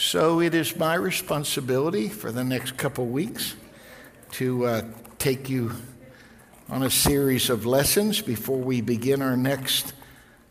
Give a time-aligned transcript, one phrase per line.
[0.00, 3.56] So it is my responsibility for the next couple weeks
[4.30, 4.82] to uh,
[5.18, 5.72] take you
[6.68, 9.94] on a series of lessons before we begin our next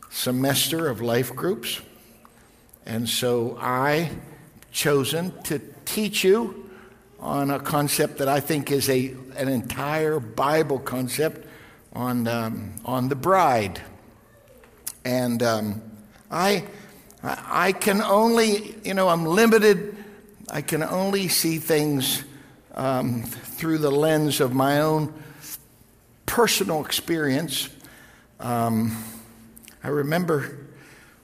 [0.10, 1.80] semester of life groups.
[2.86, 4.12] And so I
[4.74, 6.70] chosen to teach you
[7.18, 11.48] on a concept that I think is a, an entire Bible concept
[11.94, 13.80] on, um, on the bride.
[15.06, 15.82] And um,
[16.30, 16.66] I
[17.24, 19.96] I can only, you know, I'm limited.
[20.50, 22.24] I can only see things
[22.76, 25.14] um, through the lens of my own
[26.26, 27.70] personal experience.
[28.40, 29.04] Um,
[29.84, 30.68] I remember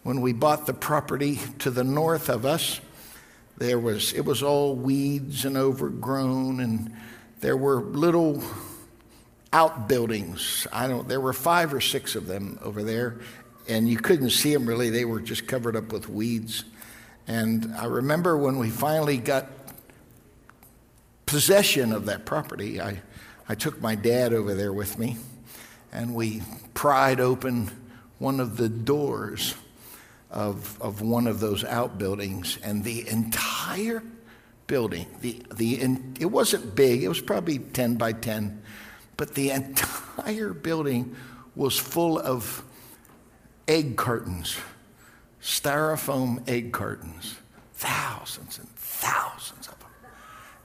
[0.02, 2.82] when we bought the property to the north of us,
[3.58, 6.92] there was it was all weeds and overgrown, and
[7.40, 8.44] there were little
[9.54, 10.66] outbuildings.
[10.74, 11.08] I don't.
[11.08, 13.20] There were five or six of them over there,
[13.68, 14.90] and you couldn't see them really.
[14.90, 16.66] They were just covered up with weeds.
[17.28, 19.48] And I remember when we finally got
[21.26, 23.02] possession of that property, I,
[23.48, 25.18] I took my dad over there with me,
[25.92, 26.42] and we
[26.74, 27.72] pried open
[28.20, 29.56] one of the doors
[30.30, 34.04] of, of one of those outbuildings, and the entire
[34.68, 35.82] building, the, the,
[36.20, 38.62] it wasn't big, it was probably 10 by 10,
[39.18, 41.16] but the entire building
[41.56, 42.64] was full of
[43.68, 44.58] egg cartons,
[45.42, 47.36] styrofoam egg cartons,
[47.74, 49.90] thousands and thousands of them.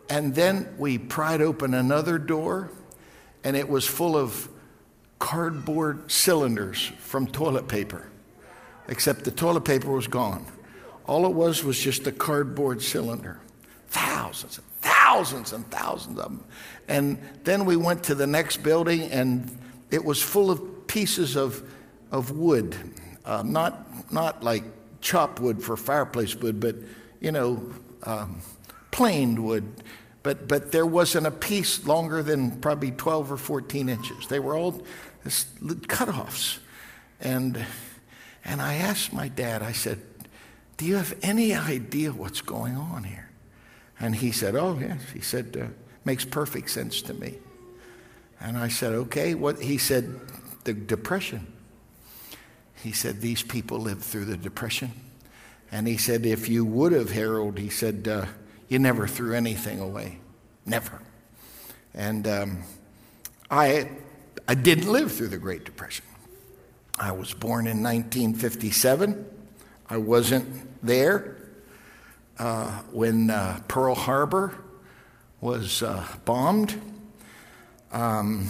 [0.08, 2.70] And then we pried open another door,
[3.44, 4.48] and it was full of
[5.18, 8.08] cardboard cylinders from toilet paper,
[8.88, 10.46] except the toilet paper was gone.
[11.06, 13.40] All it was was just a cardboard cylinder.
[13.88, 16.44] Thousands and thousands and thousands of them.
[16.86, 19.56] And then we went to the next building, and
[19.90, 21.62] it was full of pieces of
[22.10, 22.76] of wood,
[23.24, 24.64] uh, not, not like
[25.00, 26.76] chopped wood for fireplace wood, but,
[27.20, 27.70] you know,
[28.04, 28.40] um,
[28.90, 29.82] planed wood.
[30.22, 34.26] But, but there wasn't a piece longer than probably 12 or 14 inches.
[34.26, 34.82] They were all
[35.24, 36.58] cutoffs.
[37.20, 37.64] And,
[38.44, 40.00] and I asked my dad, I said,
[40.76, 43.30] Do you have any idea what's going on here?
[44.00, 45.00] And he said, Oh, yes.
[45.12, 45.66] He said, uh,
[46.04, 47.38] Makes perfect sense to me.
[48.40, 49.34] And I said, Okay.
[49.34, 49.60] What?
[49.60, 50.20] He said,
[50.64, 51.46] The depression.
[52.82, 54.92] He said, These people lived through the Depression.
[55.70, 58.26] And he said, If you would have, Harold, he said, uh,
[58.68, 60.18] You never threw anything away.
[60.64, 61.00] Never.
[61.94, 62.62] And um,
[63.50, 63.90] I,
[64.46, 66.04] I didn't live through the Great Depression.
[66.98, 69.26] I was born in 1957.
[69.88, 71.36] I wasn't there
[72.38, 74.54] uh, when uh, Pearl Harbor
[75.40, 76.80] was uh, bombed.
[77.92, 78.48] Um,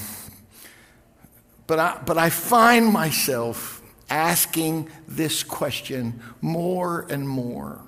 [1.66, 3.77] but, I, but I find myself
[4.10, 7.80] asking this question more and more.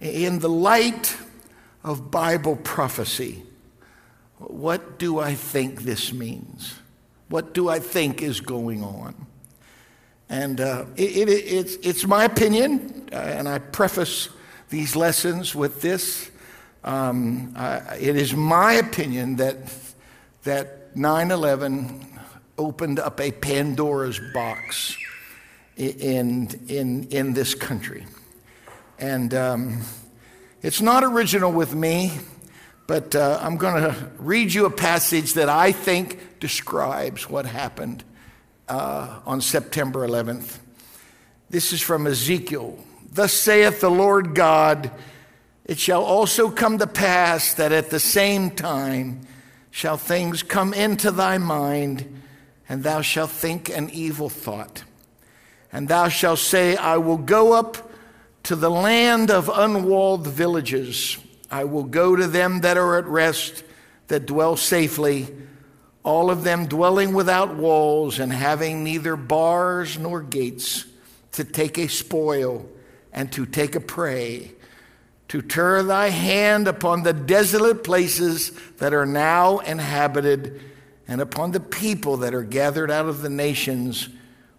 [0.00, 1.16] In the light
[1.84, 3.42] of Bible prophecy,
[4.38, 6.74] what do I think this means?
[7.28, 9.26] What do I think is going on?
[10.28, 14.28] And uh, it, it, it's, it's my opinion, uh, and I preface
[14.70, 16.30] these lessons with this.
[16.84, 17.52] Um,
[17.98, 19.56] it is my opinion that,
[20.44, 22.09] that 9 11
[22.60, 24.94] opened up a Pandora's box
[25.76, 28.06] in, in, in this country.
[28.98, 29.80] And um,
[30.60, 32.12] it's not original with me,
[32.86, 38.04] but uh, I'm going to read you a passage that I think describes what happened
[38.68, 40.58] uh, on September 11th.
[41.48, 42.78] This is from Ezekiel.
[43.10, 44.90] Thus saith the Lord God,
[45.64, 49.22] it shall also come to pass that at the same time
[49.70, 52.20] shall things come into thy mind
[52.70, 54.84] and thou shalt think an evil thought.
[55.72, 57.90] And thou shalt say, I will go up
[58.44, 61.18] to the land of unwalled villages.
[61.50, 63.64] I will go to them that are at rest,
[64.06, 65.34] that dwell safely,
[66.04, 70.86] all of them dwelling without walls and having neither bars nor gates,
[71.32, 72.68] to take a spoil
[73.12, 74.52] and to take a prey,
[75.26, 80.69] to turn thy hand upon the desolate places that are now inhabited
[81.10, 84.08] and upon the people that are gathered out of the nations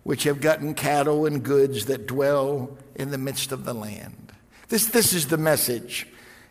[0.04, 4.34] which have gotten cattle and goods that dwell in the midst of the land.
[4.68, 6.08] This, this is the message.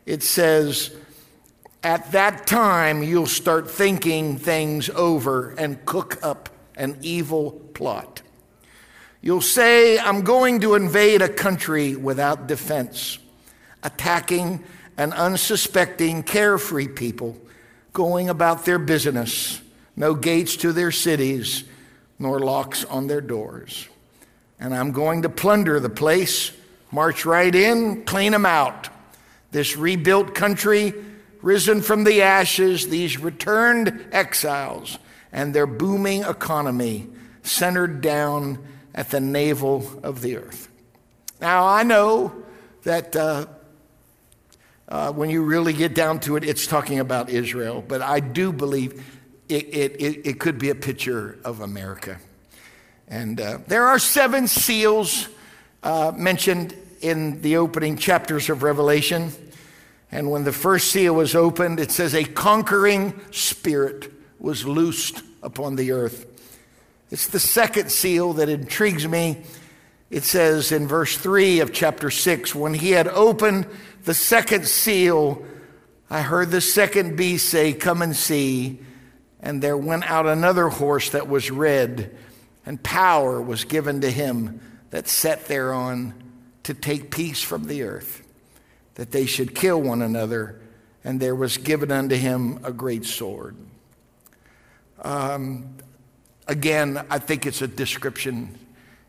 [0.07, 0.97] It says,
[1.85, 8.23] at that time, you'll start thinking things over and cook up an evil plot.
[9.21, 13.19] You'll say, I'm going to invade a country without defense,
[13.83, 14.65] attacking
[14.97, 17.37] an unsuspecting, carefree people
[17.93, 19.61] going about their business
[19.97, 21.65] no gates to their cities,
[22.19, 23.89] nor locks on their doors.
[24.59, 26.53] And I'm going to plunder the place
[26.93, 28.89] march right in, clean them out.
[29.53, 30.93] This rebuilt country,
[31.43, 34.99] risen from the ashes, these returned exiles,
[35.33, 37.09] and their booming economy
[37.43, 38.59] centered down
[38.95, 40.69] at the navel of the earth.
[41.41, 42.35] Now, I know
[42.83, 43.47] that uh,
[44.89, 48.53] uh, when you really get down to it, it's talking about Israel, but I do
[48.53, 49.20] believe
[49.51, 52.19] it, it, it, it could be a picture of America.
[53.09, 55.29] And uh, there are seven seals
[55.83, 59.33] uh, mentioned in the opening chapters of Revelation.
[60.13, 65.77] And when the first seal was opened, it says, A conquering spirit was loosed upon
[65.77, 66.27] the earth.
[67.11, 69.43] It's the second seal that intrigues me.
[70.11, 73.67] It says in verse 3 of chapter 6 When he had opened
[74.05, 75.45] the second seal,
[76.09, 78.81] I heard the second beast say, Come and see.
[79.41, 82.17] And there went out another horse that was red,
[82.67, 84.61] and power was given to him
[84.91, 86.15] that sat thereon
[86.65, 88.23] to take peace from the earth,
[88.97, 90.61] that they should kill one another,
[91.03, 93.57] and there was given unto him a great sword.
[95.03, 95.77] Um,
[96.47, 98.59] again, I think it's a description.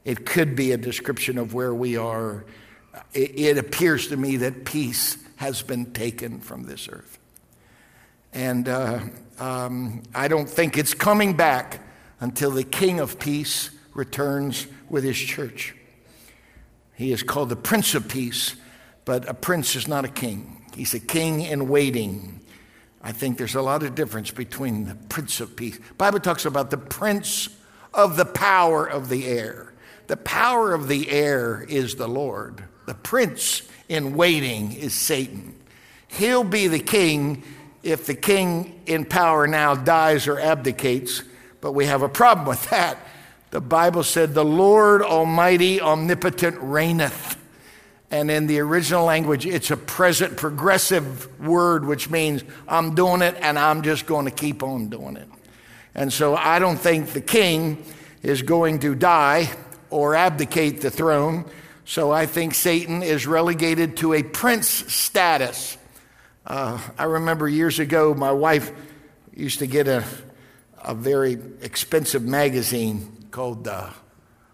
[0.06, 2.46] It could be a description of where we are.
[3.14, 7.20] It, it appears to me that peace has been taken from this earth.
[8.32, 9.02] And uh,
[9.42, 11.80] um, I don't think it's coming back
[12.20, 15.76] until the King of Peace returns with his church.
[16.94, 18.56] He is called the Prince of Peace,
[19.04, 20.64] but a prince is not a king.
[20.76, 22.40] He's a king in waiting.
[23.02, 25.80] I think there's a lot of difference between the Prince of Peace.
[25.98, 27.50] Bible talks about the prince
[27.96, 29.74] of the power of the air.
[30.06, 32.64] The power of the air is the Lord.
[32.86, 35.56] The prince in waiting is Satan.
[36.08, 37.42] He'll be the king
[37.84, 41.24] if the king in power now dies or abdicates,
[41.62, 42.98] but we have a problem with that.
[43.52, 47.38] The Bible said, The Lord Almighty, omnipotent, reigneth.
[48.10, 53.36] And in the original language, it's a present progressive word, which means I'm doing it
[53.40, 55.28] and I'm just going to keep on doing it.
[55.96, 57.84] And so I don't think the king
[58.22, 59.50] is going to die
[59.90, 61.46] or abdicate the throne.
[61.86, 65.78] So I think Satan is relegated to a prince status.
[66.46, 68.72] Uh, I remember years ago, my wife
[69.34, 70.04] used to get a,
[70.84, 73.90] a very expensive magazine called uh,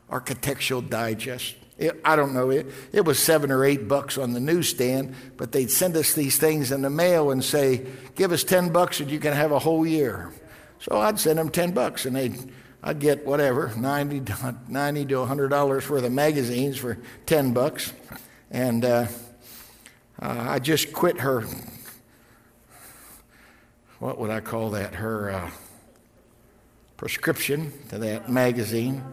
[0.09, 1.55] Architectural Digest.
[1.77, 5.51] It, I don't know, it, it was seven or eight bucks on the newsstand, but
[5.51, 7.85] they'd send us these things in the mail and say,
[8.15, 10.33] Give us 10 bucks and you can have a whole year.
[10.79, 12.51] So I'd send them 10 bucks and they'd,
[12.83, 14.23] I'd get whatever, 90,
[14.67, 15.49] 90 to $100
[15.89, 16.97] worth of magazines for
[17.27, 17.93] 10 bucks.
[18.49, 19.07] And uh,
[20.19, 21.45] uh, I just quit her
[23.99, 24.95] what would I call that?
[24.95, 25.49] Her uh,
[26.97, 29.03] prescription to that magazine.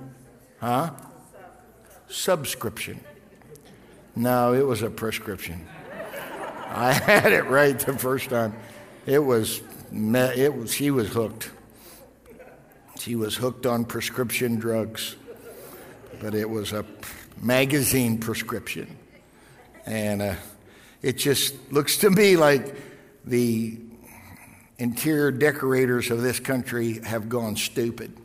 [0.61, 0.91] Huh?
[2.09, 3.01] Subscription.
[4.17, 5.67] No, it was a prescription.
[6.69, 8.55] I had it right the first time.
[9.07, 11.51] It was, it was, she was hooked.
[12.99, 15.17] She was hooked on prescription drugs,
[16.21, 16.85] but it was a
[17.41, 18.97] magazine prescription.
[19.85, 20.35] And uh,
[21.03, 22.75] it just looks to me like
[23.25, 23.79] the
[24.79, 28.17] interior decorators of this country have gone stupid.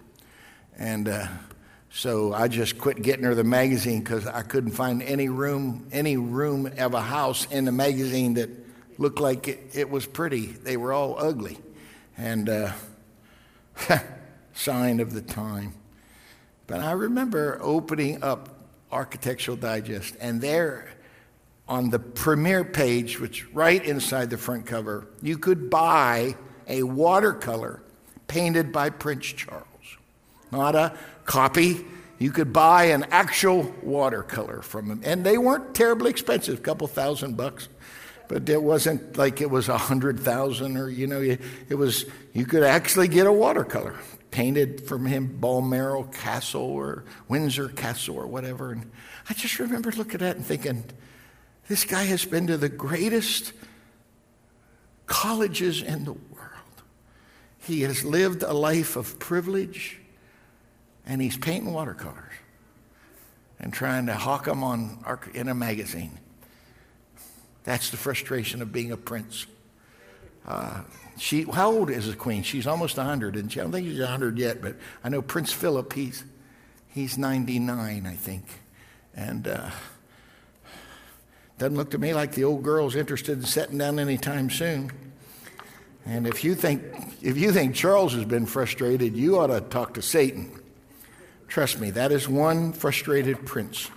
[0.78, 1.28] And uh,
[1.92, 6.18] so I just quit getting her the magazine because I couldn't find any room, any
[6.18, 8.50] room of a house in the magazine that
[8.98, 10.48] looked like it, it was pretty.
[10.48, 11.58] They were all ugly.
[12.18, 12.72] And uh,
[14.54, 15.74] sign of the time.
[16.68, 18.50] But I remember opening up
[18.92, 20.88] Architectural Digest, and there
[21.70, 26.36] on the premiere page, which right inside the front cover, you could buy
[26.68, 27.82] a watercolor
[28.28, 29.66] painted by Prince Charles.
[30.52, 31.86] Not a copy.
[32.18, 35.02] You could buy an actual watercolor from him.
[35.06, 37.70] And they weren't terribly expensive, a couple thousand bucks.
[38.28, 42.46] But it wasn't like it was a hundred thousand or, you know, it was, you
[42.46, 43.96] could actually get a watercolor
[44.32, 48.72] painted from him, Balmoral Castle or Windsor Castle or whatever.
[48.72, 48.92] And
[49.30, 50.84] I just remember looking at it and thinking,
[51.70, 53.54] this guy has been to the greatest
[55.06, 56.84] colleges in the world.
[57.60, 60.00] He has lived a life of privilege,
[61.06, 62.34] and he's painting watercolors
[63.60, 64.98] and trying to hawk them on
[65.36, 66.18] in a magazine.
[67.66, 69.46] That's the frustration of being a prince.
[70.48, 70.82] Uh,
[71.18, 72.42] she, how old is the queen?
[72.42, 75.94] She's almost 100, and I don't think she's 100 yet, but I know Prince Philip,
[75.94, 76.24] he's,
[76.88, 78.46] he's 99, I think.
[79.14, 79.70] And uh,
[81.60, 84.92] doesn't look to me like the old girl's interested in settling down anytime soon.
[86.06, 86.82] And if you think
[87.22, 90.58] if you think Charles has been frustrated, you ought to talk to Satan.
[91.48, 93.92] Trust me, that is one frustrated prince.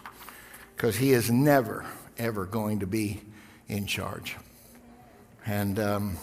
[0.82, 1.86] because he is never,
[2.18, 3.20] ever going to be
[3.68, 4.36] in charge.
[5.46, 6.16] And um,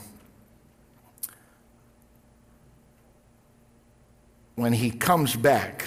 [4.55, 5.86] when he comes back,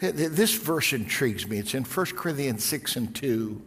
[0.00, 1.58] this verse intrigues me.
[1.58, 3.62] It's in 1 Corinthians 6 and 2.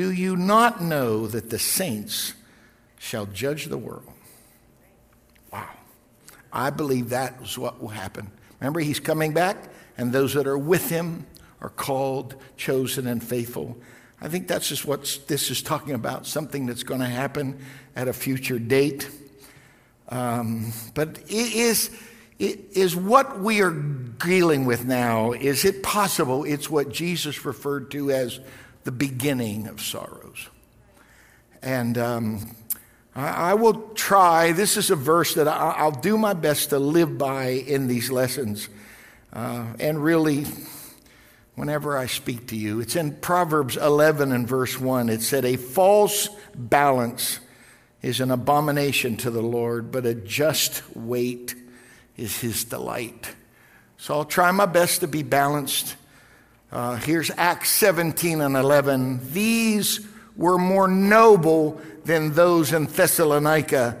[0.00, 2.32] Do you not know that the saints
[2.98, 4.10] shall judge the world?
[5.52, 5.68] Wow.
[6.50, 8.30] I believe that is what will happen.
[8.60, 9.58] Remember, he's coming back,
[9.98, 11.26] and those that are with him
[11.60, 13.76] are called, chosen, and faithful.
[14.22, 17.58] I think that's just what this is talking about something that's going to happen
[17.94, 19.06] at a future date.
[20.08, 21.90] Um, but it is,
[22.38, 27.90] it is what we are dealing with now, is it possible it's what Jesus referred
[27.90, 28.40] to as
[28.90, 30.48] the beginning of sorrows?
[31.62, 32.56] And um,
[33.14, 36.80] I, I, will try, this is a verse that I, will do my best to
[36.80, 38.68] live by in these lessons.
[39.32, 40.44] Uh, and really,
[41.54, 42.80] whenever I speak to you.
[42.80, 45.08] It's in Proverbs 11 and verse 1.
[45.08, 47.38] It said, A false balance
[48.02, 51.54] is an abomination to the Lord, but a just weight
[52.16, 53.36] is his delight.
[53.98, 55.94] So I'll try my best to be balanced.
[56.72, 59.32] Uh, here's Acts 17 and 11.
[59.32, 64.00] These were more noble than those in Thessalonica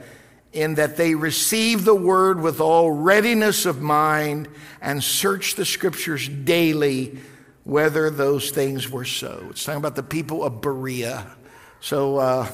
[0.52, 4.48] in that they received the word with all readiness of mind
[4.80, 7.18] and searched the scriptures daily
[7.64, 9.48] whether those things were so.
[9.50, 11.26] It's talking about the people of Berea.
[11.80, 12.48] So uh,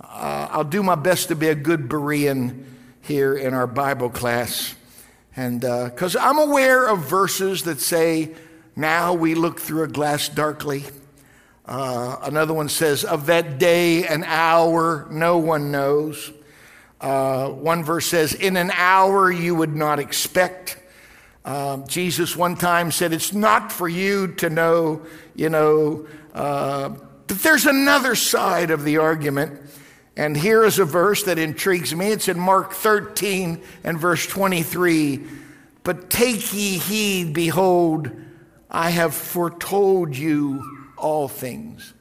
[0.00, 2.64] uh, I'll do my best to be a good Berean
[3.02, 4.76] here in our Bible class.
[5.34, 8.32] And because uh, I'm aware of verses that say,
[8.76, 10.84] now we look through a glass darkly.
[11.64, 16.30] Uh, another one says, of that day and hour no one knows.
[17.00, 20.78] Uh, one verse says, in an hour you would not expect.
[21.46, 26.90] Um, Jesus one time said, It's not for you to know, you know, uh,
[27.26, 29.60] but there's another side of the argument.
[30.16, 32.08] And here is a verse that intrigues me.
[32.08, 35.22] It's in Mark 13 and verse 23.
[35.82, 38.10] But take ye heed, behold,
[38.70, 41.92] I have foretold you all things.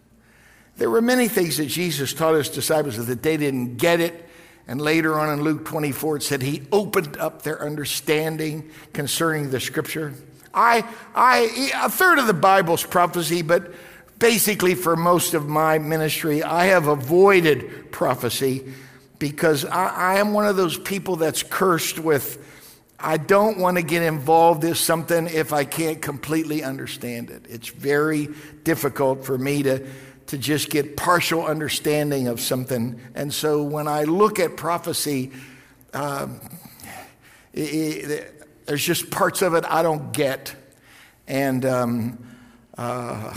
[0.78, 4.26] There were many things that Jesus taught his disciples that they didn't get it
[4.68, 9.60] and later on in Luke 24, it said he opened up their understanding concerning the
[9.60, 10.14] scripture.
[10.54, 13.74] I, I, a third of the Bible's prophecy, but
[14.18, 18.74] basically for most of my ministry, I have avoided prophecy
[19.20, 22.44] because I, I am one of those people that's cursed with,
[23.00, 27.46] I don't want to get involved in something if I can't completely understand it.
[27.50, 28.30] It's very
[28.64, 29.86] difficult for me to
[30.28, 33.00] to just get partial understanding of something.
[33.14, 35.32] And so when I look at prophecy,
[35.94, 36.40] um,
[37.54, 40.56] it, it, there's just parts of it I don't get.
[41.28, 42.38] And um,
[42.78, 43.36] uh,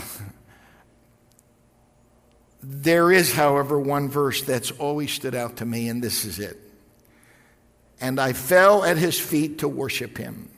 [2.61, 6.59] there is, however, one verse that's always stood out to me, and this is it.
[8.01, 10.49] And I fell at his feet to worship him.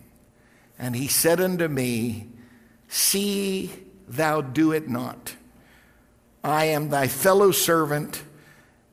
[0.77, 2.27] And he said unto me,
[2.87, 3.71] See
[4.07, 5.35] thou do it not.
[6.43, 8.23] I am thy fellow servant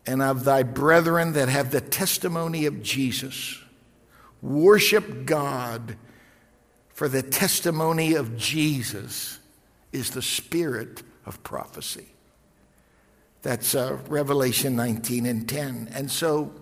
[0.07, 3.59] and of thy brethren that have the testimony of Jesus.
[4.41, 5.97] Worship God,
[6.89, 9.39] for the testimony of Jesus
[9.93, 12.09] is the spirit of prophecy.
[13.43, 15.91] That's uh, Revelation 19 and 10.
[15.93, 16.53] And so,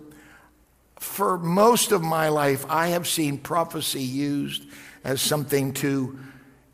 [0.99, 4.65] for most of my life, I have seen prophecy used
[5.03, 6.19] as something to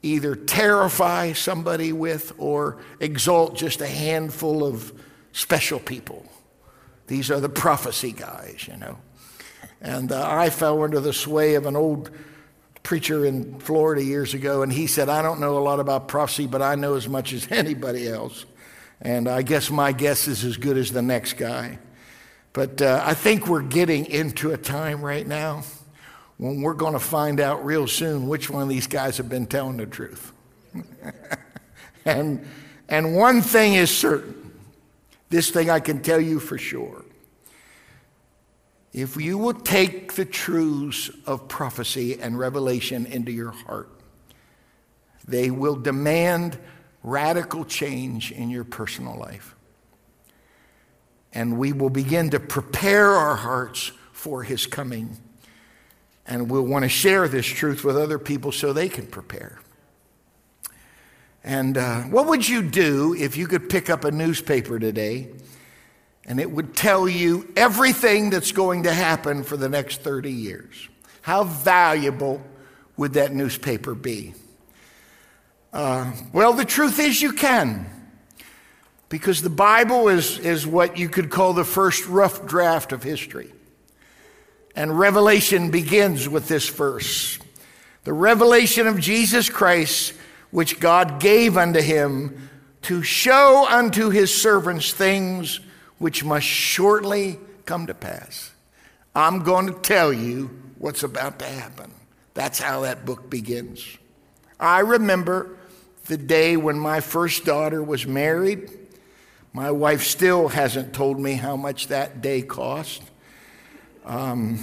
[0.02, 4.94] either terrify somebody with or exalt just a handful of
[5.32, 6.26] special people.
[7.08, 8.98] These are the prophecy guys, you know.
[9.82, 12.10] And uh, I fell under the sway of an old
[12.84, 16.48] preacher in Florida years ago, and he said, I don't know a lot about prophecy,
[16.48, 18.46] but I know as much as anybody else.
[19.02, 21.80] And I guess my guess is as good as the next guy.
[22.54, 25.64] But uh, I think we're getting into a time right now
[26.38, 29.48] when we're going to find out real soon which one of these guys have been
[29.48, 30.32] telling the truth.
[32.06, 32.46] and,
[32.88, 34.44] and one thing is certain
[35.34, 37.04] this thing I can tell you for sure.
[38.94, 43.90] If you will take the truths of prophecy and revelation into your heart,
[45.28, 46.60] they will demand
[47.02, 49.56] radical change in your personal life.
[51.34, 55.18] And we will begin to prepare our hearts for his coming
[56.26, 59.60] and we'll want to share this truth with other people so they can prepare.
[61.44, 65.30] And uh, what would you do if you could pick up a newspaper today
[66.26, 70.88] and it would tell you everything that's going to happen for the next 30 years?
[71.22, 72.42] How valuable
[72.96, 74.34] would that newspaper be?
[75.74, 77.90] Uh, well, the truth is, you can.
[79.14, 83.54] Because the Bible is, is what you could call the first rough draft of history.
[84.76, 87.38] And Revelation begins with this verse
[88.06, 90.16] the revelation of Jesus Christ,
[90.50, 92.50] which God gave unto him
[92.82, 95.60] to show unto his servants things
[96.00, 98.52] which must shortly come to pass.
[99.14, 101.92] I'm going to tell you what's about to happen.
[102.34, 103.96] That's how that book begins.
[104.60, 105.56] I remember
[106.06, 108.80] the day when my first daughter was married.
[109.56, 113.04] My wife still hasn't told me how much that day cost.
[114.04, 114.60] Um,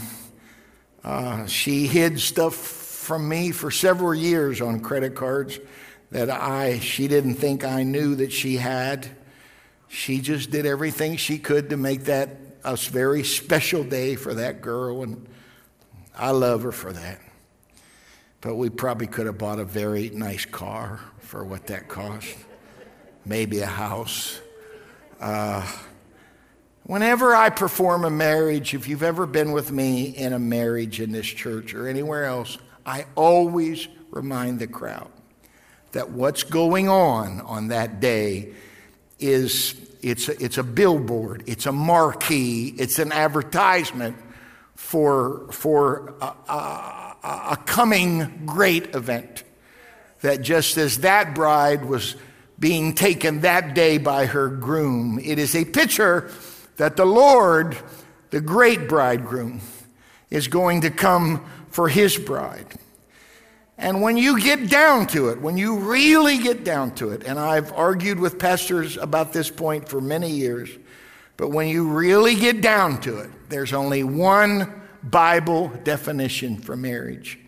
[1.04, 5.60] uh, she hid stuff from me for several years on credit cards
[6.10, 9.08] that I she didn't think I knew that she had.
[9.86, 12.30] She just did everything she could to make that
[12.64, 15.24] a very special day for that girl, and
[16.16, 17.20] I love her for that.
[18.40, 22.36] But we probably could have bought a very nice car for what that cost,
[23.24, 24.40] maybe a house.
[25.20, 25.66] Uh,
[26.84, 31.12] whenever I perform a marriage, if you've ever been with me in a marriage in
[31.12, 35.10] this church or anywhere else, I always remind the crowd
[35.92, 38.54] that what's going on on that day
[39.18, 44.16] is it's a, it's a billboard, it's a marquee, it's an advertisement
[44.74, 47.16] for, for a, a,
[47.50, 49.44] a coming great event.
[50.22, 52.16] That just as that bride was
[52.60, 56.30] being taken that day by her groom, it is a picture
[56.76, 57.76] that the Lord,
[58.30, 59.60] the great bridegroom,
[60.30, 62.66] is going to come for his bride.
[63.78, 67.38] And when you get down to it, when you really get down to it, and
[67.38, 70.68] I've argued with pastors about this point for many years,
[71.38, 77.38] but when you really get down to it, there's only one Bible definition for marriage.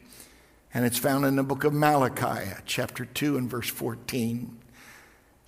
[0.73, 4.62] And it's found in the book of Malachi, chapter 2 and verse 14.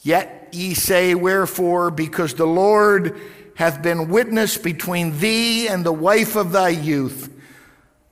[0.05, 1.91] Yet ye say, Wherefore?
[1.91, 3.19] Because the Lord
[3.57, 7.33] hath been witness between thee and the wife of thy youth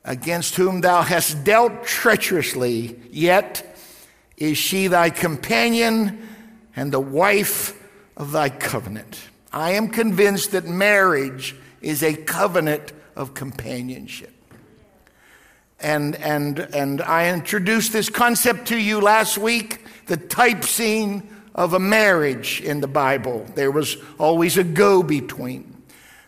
[0.04, 3.76] against whom thou hast dealt treacherously, yet
[4.36, 6.26] is she thy companion
[6.74, 7.78] and the wife
[8.16, 9.20] of thy covenant.
[9.52, 14.32] I am convinced that marriage is a covenant of companionship.
[15.78, 21.74] And, and, and I introduced this concept to you last week the type scene of
[21.74, 23.46] a marriage in the Bible.
[23.54, 25.82] There was always a go between,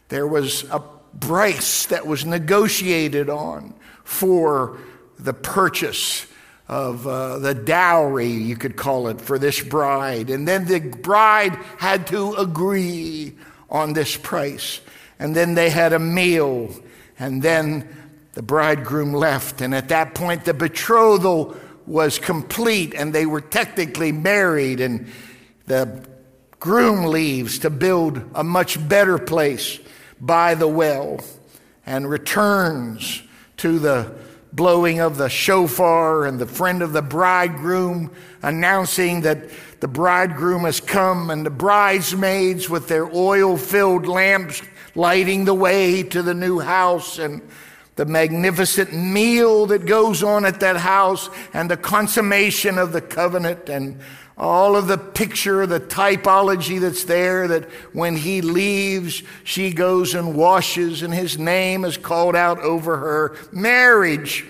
[0.09, 0.81] there was a
[1.21, 4.79] price that was negotiated on for
[5.19, 6.27] the purchase
[6.69, 10.31] of uh, the dowry, you could call it, for this bride.
[10.31, 13.35] And then the bride had to agree
[13.69, 14.81] on this price.
[15.19, 16.75] And then they had a meal.
[17.19, 17.89] And then
[18.33, 19.61] the bridegroom left.
[19.61, 24.81] And at that point, the betrothal was complete and they were technically married.
[24.81, 25.09] And
[25.67, 26.07] the
[26.61, 29.79] groom leaves to build a much better place
[30.21, 31.21] by the well
[31.87, 33.23] and returns
[33.59, 34.15] to the
[34.53, 40.81] blowing of the shofar and the friend of the bridegroom announcing that the bridegroom has
[40.81, 44.63] come and the bridesmaids with their oil filled lamps
[44.95, 47.43] lighting the way to the new house and
[47.97, 53.69] the magnificent meal that goes on at that house and the consummation of the covenant
[53.69, 54.01] and
[54.37, 60.35] all of the picture, the typology that's there, that when he leaves, she goes and
[60.35, 63.37] washes, and his name is called out over her.
[63.53, 64.45] Marriage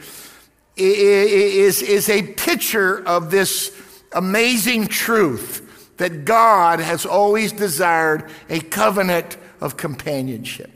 [0.77, 3.79] is, is a picture of this
[4.13, 5.61] amazing truth
[5.99, 10.71] that God has always desired a covenant of companionship.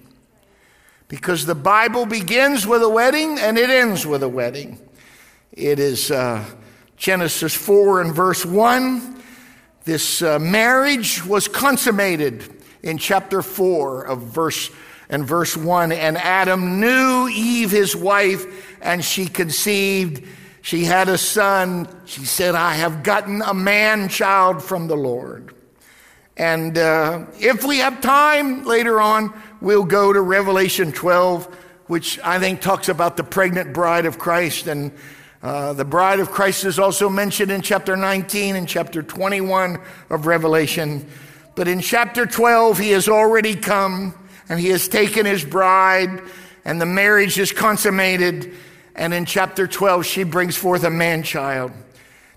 [1.08, 4.78] Because the Bible begins with a wedding and it ends with a wedding.
[5.52, 6.10] It is.
[6.10, 6.44] Uh,
[6.98, 9.22] Genesis 4 and verse 1.
[9.84, 12.44] This uh, marriage was consummated
[12.82, 14.70] in chapter 4 of verse
[15.08, 20.22] and verse 1 and Adam knew Eve his wife and she conceived
[20.60, 25.54] she had a son she said I have gotten a man child from the Lord
[26.36, 31.56] and uh, if we have time later on we'll go to Revelation 12
[31.88, 34.92] which I think talks about the pregnant bride of Christ and
[35.42, 40.26] uh, the bride of Christ is also mentioned in chapter 19 and chapter 21 of
[40.26, 41.08] Revelation.
[41.54, 44.14] But in chapter 12, he has already come
[44.48, 46.22] and he has taken his bride
[46.64, 48.54] and the marriage is consummated.
[48.94, 51.72] And in chapter 12, she brings forth a man child.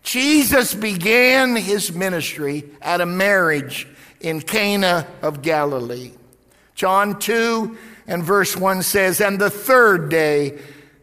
[0.03, 3.87] Jesus began his ministry at a marriage
[4.19, 6.11] in Cana of Galilee.
[6.81, 10.57] John 2 and verse 1 says, And the third day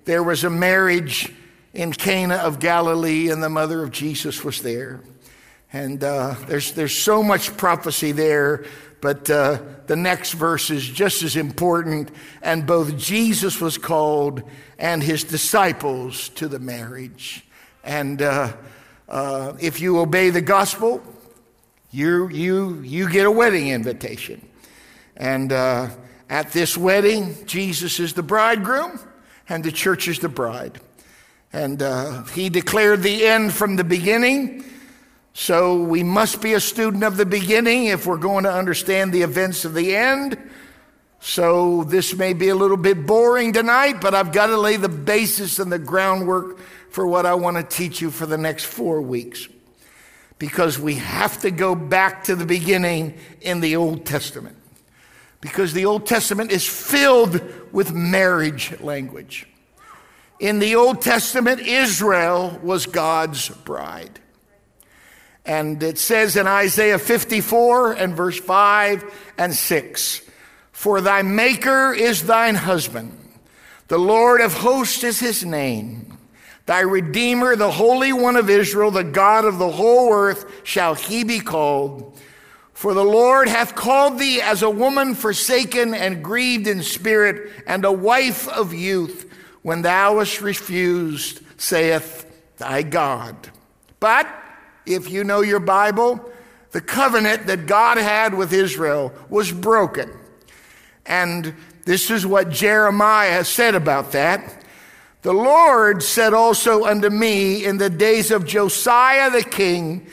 [0.07, 1.33] there was a marriage
[1.73, 5.05] in Cana of Galilee, and the mother of Jesus was there.
[5.73, 8.65] And uh, there's, there's so much prophecy there,
[9.01, 12.11] but uh, the next verse is just as important.
[12.43, 14.43] And both Jesus was called
[14.81, 17.47] and his disciples to the marriage.
[17.85, 18.53] And uh,
[19.09, 21.01] uh if you obey the gospel,
[21.93, 24.45] you, you, you get a wedding invitation.
[25.19, 25.91] And uh,
[26.31, 29.01] at this wedding, Jesus is the bridegroom
[29.49, 30.81] and the church is the bride.
[31.53, 34.65] And uh, he declared the end from the beginning.
[35.35, 39.23] So we must be a student of the beginning if we're going to understand the
[39.23, 40.39] events of the end.
[41.21, 44.89] So this may be a little bit boring tonight, but I've got to lay the
[44.89, 46.59] basis and the groundwork
[46.91, 49.49] for what I want to teach you for the next four weeks.
[50.39, 54.58] Because we have to go back to the beginning in the Old Testament.
[55.41, 57.41] Because the Old Testament is filled
[57.73, 59.47] with marriage language.
[60.41, 64.21] In the Old Testament, Israel was God's bride.
[65.45, 70.21] And it says in Isaiah 54 and verse 5 and 6
[70.73, 73.19] For thy Maker is thine husband,
[73.89, 76.19] the Lord of hosts is his name.
[76.67, 81.25] Thy Redeemer, the Holy One of Israel, the God of the whole earth, shall he
[81.25, 82.21] be called.
[82.79, 87.85] For the Lord hath called thee as a woman forsaken and grieved in spirit, and
[87.85, 89.29] a wife of youth
[89.63, 92.25] when thou wast refused, saith
[92.57, 93.35] thy God.
[93.99, 94.29] But
[94.87, 96.31] if you know your Bible,
[96.71, 100.17] the covenant that God had with Israel was broken.
[101.05, 104.65] And this is what Jeremiah said about that.
[105.23, 110.07] The Lord said also unto me in the days of Josiah the king,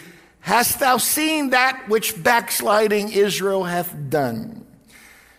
[0.46, 4.64] Hast thou seen that which backsliding Israel hath done?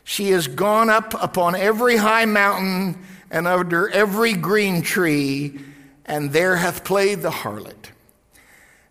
[0.03, 2.99] She has gone up upon every high mountain
[3.31, 5.61] and under every green tree,
[6.07, 7.93] and there hath played the harlot.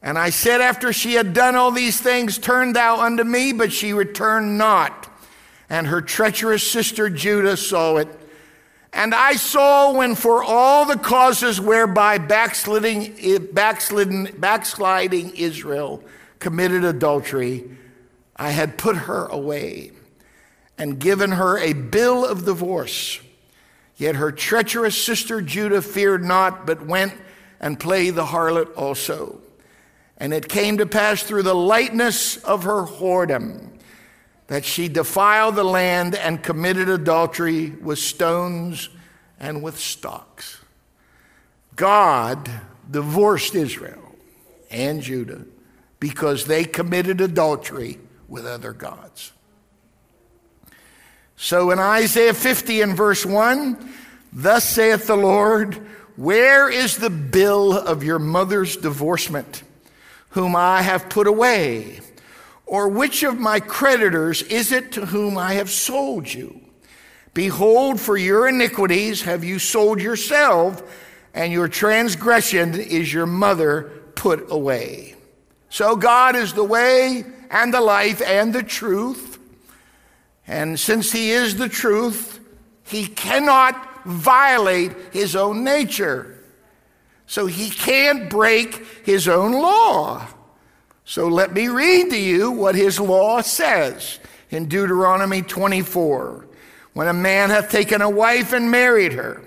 [0.02, 3.74] And I said, after she had done all these things, Turn thou unto me, but
[3.74, 5.10] she returned not.
[5.70, 8.08] And her treacherous sister Judah saw it.
[8.96, 16.02] And I saw when for all the causes whereby backsliding, backsliding, backsliding Israel
[16.40, 17.70] committed adultery,
[18.38, 19.92] I had put her away
[20.78, 23.20] and given her a bill of divorce.
[23.98, 27.14] Yet her treacherous sister Judah feared not, but went
[27.60, 29.42] and played the harlot also.
[30.16, 33.75] And it came to pass through the lightness of her whoredom
[34.48, 38.90] that she defiled the land and committed adultery with stones
[39.40, 40.60] and with stocks.
[41.76, 42.50] God
[42.90, 44.16] divorced Israel
[44.70, 45.46] and Judah
[46.00, 49.32] because they committed adultery with other gods.
[51.36, 53.94] So in Isaiah 50 and verse 1,
[54.32, 55.76] thus saith the Lord,
[56.16, 59.64] Where is the bill of your mother's divorcement,
[60.30, 62.00] whom I have put away?
[62.66, 66.62] Or which of my creditors is it to whom I have sold you?
[67.34, 70.82] Behold, for your iniquities have you sold yourself,
[71.34, 75.16] and your transgression is your mother put away.
[75.70, 79.38] So God is the way and the life and the truth.
[80.48, 82.40] And since he is the truth,
[82.84, 86.40] he cannot violate his own nature.
[87.28, 90.28] So he can't break his own law.
[91.06, 96.48] So let me read to you what his law says in Deuteronomy 24.
[96.94, 99.44] When a man hath taken a wife and married her,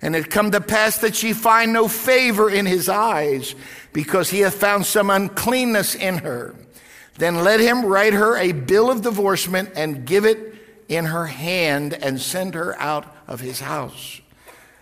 [0.00, 3.54] and it come to pass that she find no favor in his eyes,
[3.92, 6.54] because he hath found some uncleanness in her,
[7.18, 10.54] then let him write her a bill of divorcement and give it
[10.88, 14.22] in her hand and send her out of his house.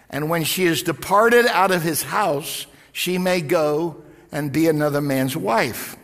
[0.09, 5.01] And when she is departed out of his house, she may go and be another
[5.01, 5.97] man's wife.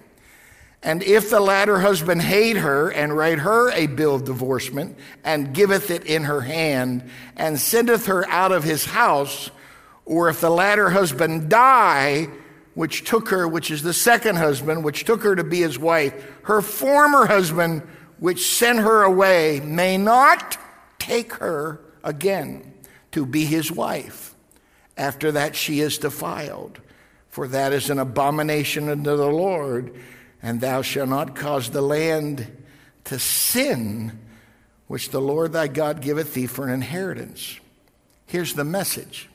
[0.82, 5.54] And if the latter husband hate her and write her a bill of divorcement and
[5.54, 9.50] giveth it in her hand and sendeth her out of his house,
[10.04, 12.28] or if the latter husband die
[12.74, 16.14] which took her, which is the second husband, which took her to be his wife,
[16.42, 17.82] her former husband,
[18.18, 20.56] which sent her away, may not
[20.98, 22.72] take her again
[23.12, 24.34] to be his wife.
[24.96, 26.80] After that, she is defiled,
[27.32, 29.94] for that is an abomination unto the Lord,
[30.42, 32.46] and thou shalt not cause the land
[33.04, 34.20] to sin,
[34.86, 37.58] which the Lord thy God giveth thee for an inheritance.
[38.26, 39.30] Here's the message.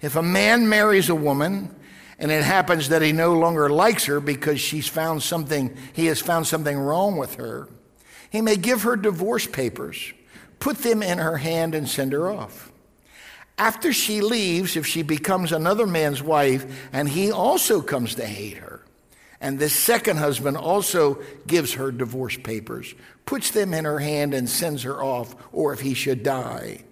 [0.00, 1.74] If a man marries a woman,
[2.20, 6.20] and it happens that he no longer likes her because she's found something, he has
[6.20, 7.68] found something wrong with her,
[8.30, 10.12] he may give her divorce papers,
[10.60, 12.70] put them in her hand, and send her off.
[13.58, 18.58] After she leaves, if she becomes another man's wife, and he also comes to hate
[18.58, 18.82] her,
[19.40, 22.94] And this second husband also gives her divorce papers,
[23.26, 26.84] puts them in her hand, and sends her off, or if he should die.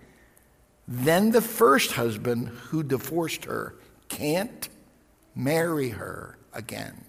[0.87, 3.74] Then the first husband who divorced her
[4.09, 4.68] can't
[5.35, 7.05] marry her again.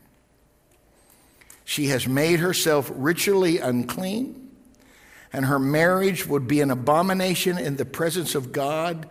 [1.65, 4.51] She has made herself ritually unclean,
[5.33, 9.07] and her marriage would be an abomination in the presence of God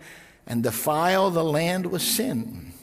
[0.47, 2.73] and defile the land with sin.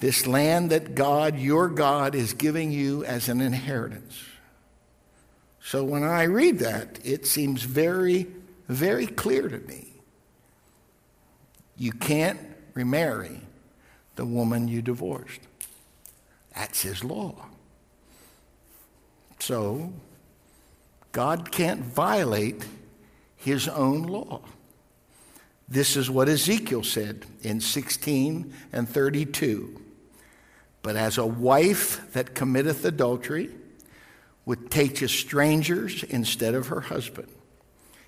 [0.00, 4.22] This land that God, your God, is giving you as an inheritance.
[5.60, 8.28] So when I read that, it seems very,
[8.68, 9.88] very clear to me.
[11.76, 12.40] You can't
[12.74, 13.40] remarry
[14.16, 15.40] the woman you divorced.
[16.54, 17.46] That's his law.
[19.38, 19.92] So,
[21.12, 22.64] God can't violate
[23.36, 24.42] his own law.
[25.68, 29.80] This is what Ezekiel said in 16 and 32.
[30.80, 33.50] But as a wife that committeth adultery
[34.46, 37.28] would take to strangers instead of her husband.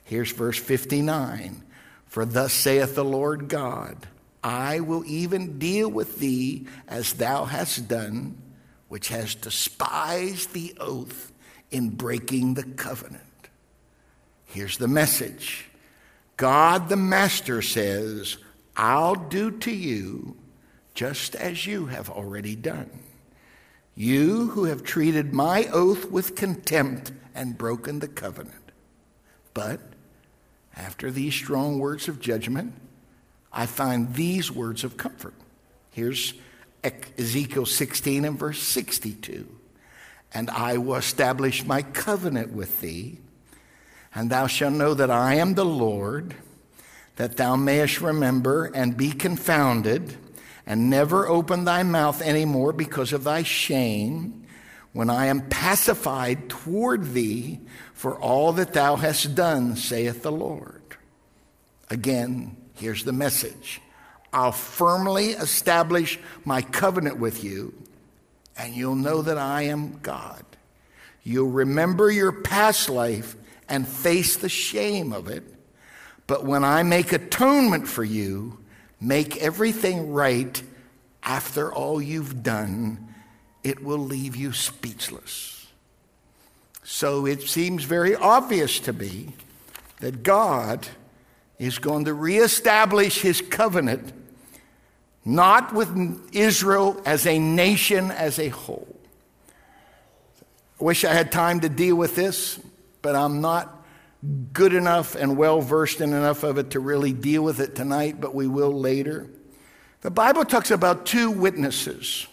[0.05, 1.63] Here's verse 59
[2.07, 4.07] For thus saith the Lord God,
[4.43, 8.41] I will even deal with thee as thou hast done,
[8.89, 11.31] which has despised the oath
[11.71, 13.23] in breaking the covenant.
[14.47, 15.70] Here's the message
[16.41, 18.39] God the Master says,
[18.75, 20.39] I'll do to you
[20.95, 22.89] just as you have already done.
[23.95, 28.73] You who have treated my oath with contempt and broken the covenant.
[29.53, 29.81] But
[30.75, 32.73] after these strong words of judgment,
[33.53, 35.35] I find these words of comfort.
[35.91, 36.33] Here's
[36.83, 39.47] Ezekiel 16 and verse 62.
[40.33, 43.19] And I will establish my covenant with thee,
[44.15, 46.35] and thou shalt know that I am the Lord,
[47.17, 50.17] that thou mayest remember and be confounded
[50.67, 54.47] and never open thy mouth any more because of thy shame,
[54.93, 57.61] when I am pacified toward thee
[57.93, 60.83] for all that thou hast done, saith the Lord.
[61.91, 63.81] Again, here's the message
[64.33, 67.75] I'll firmly establish my covenant with you,
[68.57, 70.45] and you'll know that I am God.
[71.23, 73.37] You'll remember your past life
[73.71, 75.45] and face the shame of it.
[76.27, 78.59] But when I make atonement for you,
[79.01, 80.63] make everything right
[81.23, 83.15] after all you've done,
[83.65, 85.67] it will leave you speechless.
[86.83, 89.35] So it seems very obvious to me
[90.01, 90.89] that God
[91.59, 94.13] is going to reestablish his covenant,
[95.25, 98.97] not with Israel as a nation as a whole.
[100.81, 102.59] I wish I had time to deal with this,
[103.03, 103.85] but I'm not
[104.53, 108.21] good enough and well versed in enough of it to really deal with it tonight,
[108.21, 109.29] but we will later.
[110.03, 112.27] The Bible talks about two witnesses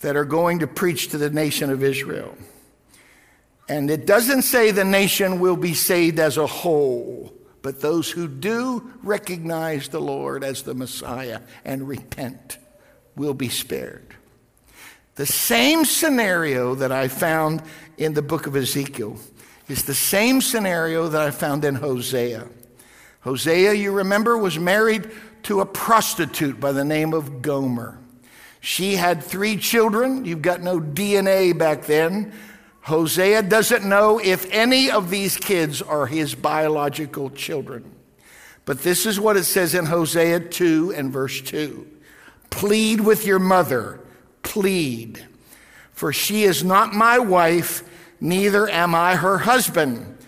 [0.00, 2.36] that are going to preach to the nation of Israel.
[3.68, 8.26] And it doesn't say the nation will be saved as a whole, but those who
[8.26, 12.58] do recognize the Lord as the Messiah and repent
[13.14, 14.16] will be spared.
[15.16, 17.62] The same scenario that I found
[17.98, 19.18] in the book of Ezekiel
[19.70, 22.48] is the same scenario that I found in Hosea.
[23.20, 25.10] Hosea, you remember, was married
[25.44, 27.98] to a prostitute by the name of Gomer.
[28.60, 30.24] She had three children.
[30.24, 32.32] You've got no DNA back then.
[32.82, 37.90] Hosea doesn't know if any of these kids are his biological children.
[38.64, 41.86] But this is what it says in Hosea 2 and verse 2
[42.50, 44.00] Plead with your mother,
[44.42, 45.26] plead,
[45.92, 47.84] for she is not my wife
[48.20, 50.18] neither am I her husband.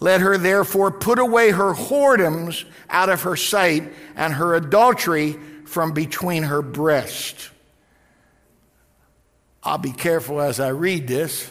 [0.00, 5.92] Let her therefore put away her whoredoms out of her sight and her adultery from
[5.92, 7.50] between her breasts.
[9.62, 11.48] I'll be careful as I read this,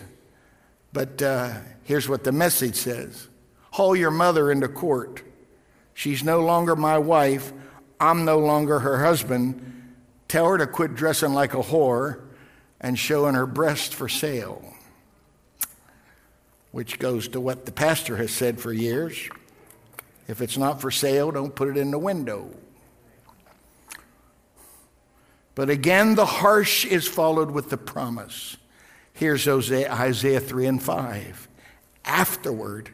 [0.91, 3.29] but uh, here's what the message says
[3.71, 5.23] Haul your mother into court.
[5.93, 7.53] She's no longer my wife.
[7.99, 9.93] I'm no longer her husband.
[10.27, 12.21] Tell her to quit dressing like a whore
[12.79, 14.70] and showing her breast for sale
[16.71, 19.29] which goes to what the pastor has said for years.
[20.27, 22.49] If it's not for sale, don't put it in the window.
[25.53, 28.55] But again, the harsh is followed with the promise.
[29.13, 31.47] Here's Isaiah 3 and 5.
[32.05, 32.91] Afterward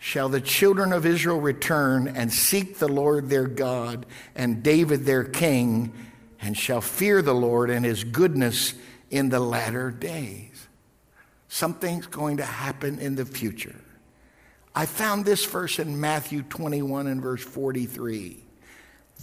[0.00, 4.04] shall the children of Israel return and seek the Lord their God
[4.34, 5.92] and David their king,
[6.40, 8.74] and shall fear the Lord and his goodness
[9.10, 10.51] in the latter days.
[11.52, 13.78] Something's going to happen in the future.
[14.74, 18.42] I found this verse in Matthew 21 and verse 43.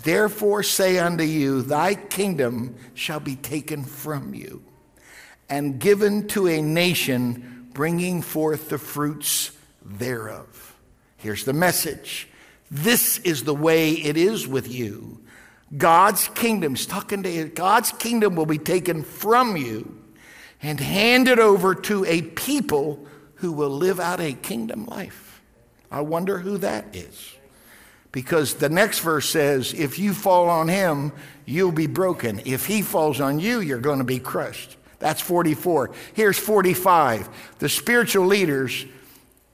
[0.03, 4.61] Therefore say unto you, Thy kingdom shall be taken from you,
[5.49, 9.49] and given to a nation bringing forth the fruits
[9.83, 10.75] thereof.
[11.17, 12.27] Here's the message
[12.69, 15.19] this is the way it is with you.
[15.75, 17.45] God's kingdom, talking to you.
[17.45, 19.98] God's kingdom will be taken from you
[20.61, 25.41] and hand it over to a people who will live out a kingdom life.
[25.91, 27.35] I wonder who that is.
[28.11, 31.13] Because the next verse says, if you fall on him,
[31.45, 32.41] you'll be broken.
[32.45, 34.77] If he falls on you, you're going to be crushed.
[34.97, 35.91] That's 44.
[36.13, 37.29] Here's 45.
[37.59, 38.85] The spiritual leaders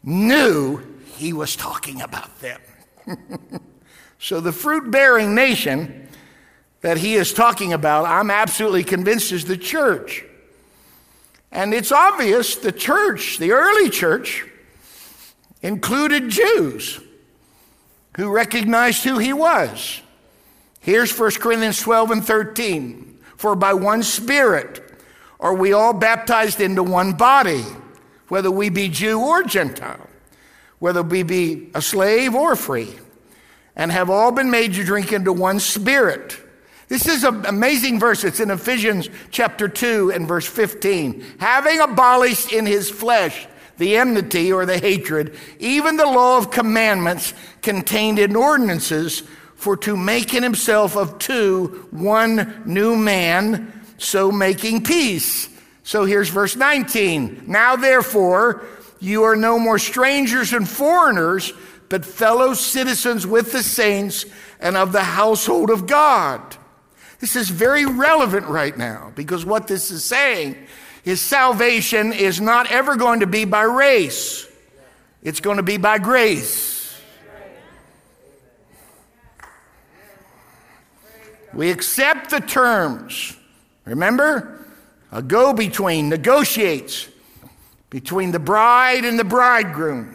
[0.03, 0.81] knew
[1.17, 2.59] he was talking about them.
[4.19, 6.07] so the fruit bearing nation
[6.81, 10.23] that he is talking about, I'm absolutely convinced is the church.
[11.55, 14.45] And it's obvious the church, the early church,
[15.61, 16.99] included Jews
[18.17, 20.01] who recognized who he was.
[20.81, 23.19] Here's 1 Corinthians 12 and 13.
[23.37, 24.83] For by one Spirit
[25.39, 27.63] are we all baptized into one body,
[28.27, 30.09] whether we be Jew or Gentile,
[30.79, 32.93] whether we be a slave or free,
[33.77, 36.37] and have all been made to drink into one Spirit.
[36.87, 38.23] This is an amazing verse.
[38.23, 41.23] It's in Ephesians chapter 2 and verse 15.
[41.39, 47.33] Having abolished in his flesh the enmity or the hatred, even the law of commandments
[47.61, 49.23] contained in ordinances,
[49.55, 55.49] for to make in himself of two one new man, so making peace.
[55.83, 57.45] So here's verse 19.
[57.47, 58.63] Now therefore,
[58.99, 61.51] you are no more strangers and foreigners,
[61.89, 64.25] but fellow citizens with the saints
[64.59, 66.57] and of the household of God.
[67.19, 70.55] This is very relevant right now because what this is saying
[71.03, 74.47] is salvation is not ever going to be by race,
[75.23, 76.73] it's going to be by grace.
[81.53, 83.37] We accept the terms.
[83.85, 84.67] Remember?
[85.11, 87.07] A go between negotiates
[87.89, 90.13] between the bride and the bridegroom.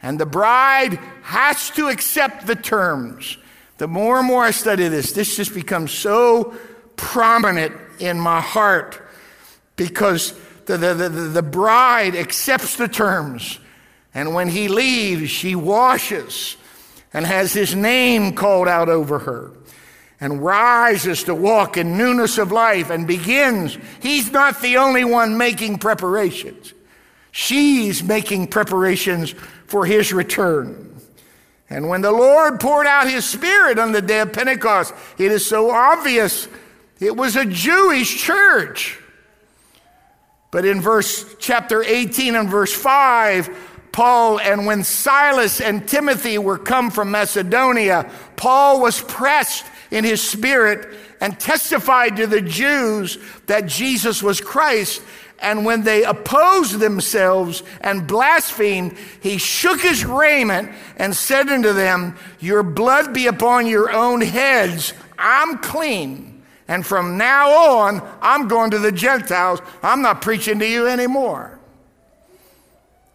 [0.00, 3.36] And the bride has to accept the terms.
[3.78, 6.56] The more and more I study this, this just becomes so
[6.96, 9.00] prominent in my heart
[9.76, 10.34] because
[10.66, 13.58] the, the, the, the bride accepts the terms.
[14.12, 16.56] And when he leaves, she washes
[17.14, 19.52] and has his name called out over her
[20.20, 23.78] and rises to walk in newness of life and begins.
[24.00, 26.74] He's not the only one making preparations.
[27.30, 29.30] She's making preparations
[29.66, 30.97] for his return.
[31.70, 35.44] And when the Lord poured out his spirit on the day of Pentecost, it is
[35.46, 36.48] so obvious
[37.00, 38.98] it was a Jewish church.
[40.50, 43.56] But in verse chapter 18 and verse 5,
[43.92, 50.26] Paul, and when Silas and Timothy were come from Macedonia, Paul was pressed in his
[50.26, 55.02] spirit and testified to the Jews that Jesus was Christ.
[55.40, 62.16] And when they opposed themselves and blasphemed, he shook his raiment and said unto them,
[62.40, 64.92] Your blood be upon your own heads.
[65.16, 66.42] I'm clean.
[66.66, 69.60] And from now on, I'm going to the Gentiles.
[69.82, 71.58] I'm not preaching to you anymore.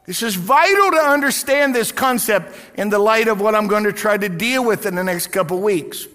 [0.06, 3.94] This is vital to understand this concept in the light of what I'm going to
[3.94, 6.08] try to deal with in the next couple weeks.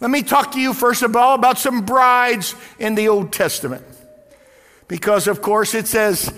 [0.00, 3.84] Let me talk to you first of all about some brides in the Old Testament.
[4.88, 6.32] Because, of course, it says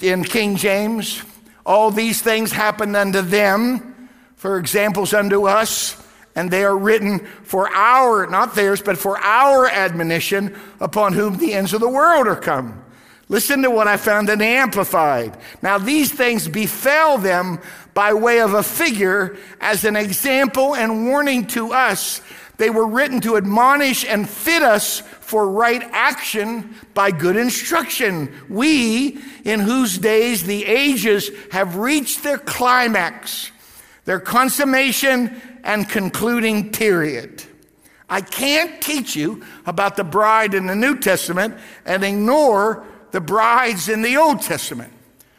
[0.00, 1.22] in King James,
[1.64, 6.02] all these things happened unto them for examples unto us
[6.34, 11.52] and they are written for our, not theirs, but for our admonition upon whom the
[11.52, 12.82] ends of the world are come.
[13.28, 15.38] Listen to what I found in Amplified.
[15.62, 17.60] Now, these things befell them
[17.94, 22.20] by way of a figure as an example and warning to us.
[22.62, 28.32] They were written to admonish and fit us for right action by good instruction.
[28.48, 33.50] We, in whose days the ages have reached their climax,
[34.04, 37.42] their consummation and concluding period.
[38.08, 43.88] I can't teach you about the bride in the New Testament and ignore the brides
[43.88, 44.92] in the Old Testament.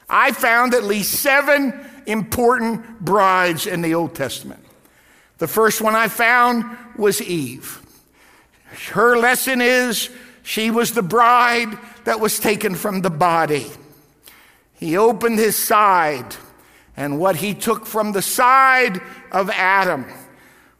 [0.09, 4.62] I found at least seven important brides in the Old Testament.
[5.37, 7.81] The first one I found was Eve.
[8.91, 10.09] Her lesson is
[10.43, 13.67] she was the bride that was taken from the body.
[14.73, 16.35] He opened his side
[16.95, 20.05] and what he took from the side of Adam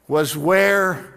[0.06, 1.14] was where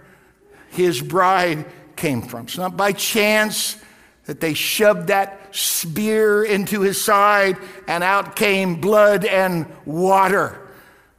[0.69, 1.65] his bride
[1.95, 2.45] came from.
[2.45, 3.77] It's not by chance
[4.25, 7.57] that they shoved that spear into his side
[7.87, 10.66] and out came blood and water,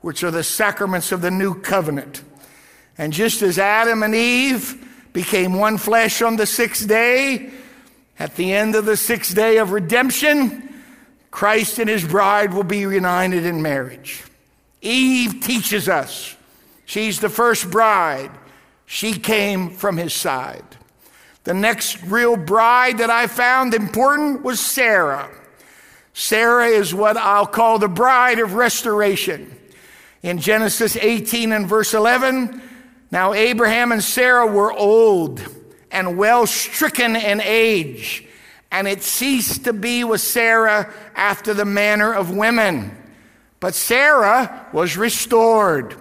[0.00, 2.22] which are the sacraments of the new covenant.
[2.96, 7.50] And just as Adam and Eve became one flesh on the sixth day,
[8.18, 10.68] At the end of the sixth day of redemption,
[11.30, 14.24] Christ and his bride will be united in marriage.
[14.82, 16.36] Eve teaches us.
[16.84, 18.30] She's the first bride.
[18.86, 20.64] She came from his side.
[21.44, 25.30] The next real bride that I found important was Sarah.
[26.12, 29.56] Sarah is what I'll call the bride of restoration.
[30.22, 32.60] In Genesis 18 and verse 11,
[33.10, 35.42] now Abraham and Sarah were old
[35.90, 38.26] and well stricken in age,
[38.70, 42.96] and it ceased to be with Sarah after the manner of women.
[43.60, 45.94] But Sarah was restored.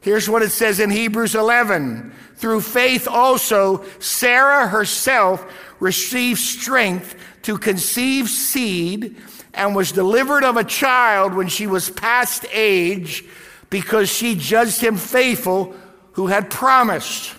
[0.00, 2.12] Here's what it says in Hebrews 11.
[2.36, 5.46] Through faith also, Sarah herself
[5.78, 9.16] received strength to conceive seed
[9.54, 13.24] and was delivered of a child when she was past age
[13.70, 15.74] because she judged him faithful
[16.12, 17.34] who had promised.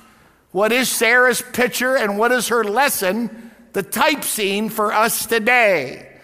[0.51, 3.51] What is Sarah's picture and what is her lesson?
[3.73, 6.19] The type scene for us today.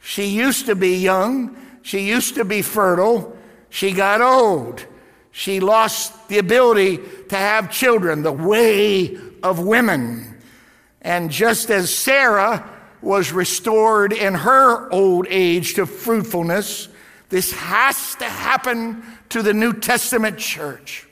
[0.00, 1.56] She used to be young.
[1.82, 3.36] She used to be fertile.
[3.70, 4.84] She got old.
[5.32, 10.38] She lost the ability to have children, the way of women.
[11.00, 12.68] And just as Sarah
[13.00, 16.88] was restored in her old age to fruitfulness,
[17.28, 21.06] this has to happen to the New Testament church.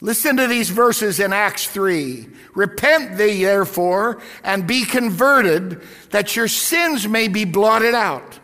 [0.00, 2.28] Listen to these verses in Acts 3.
[2.54, 8.38] Repent thee, therefore, and be converted, that your sins may be blotted out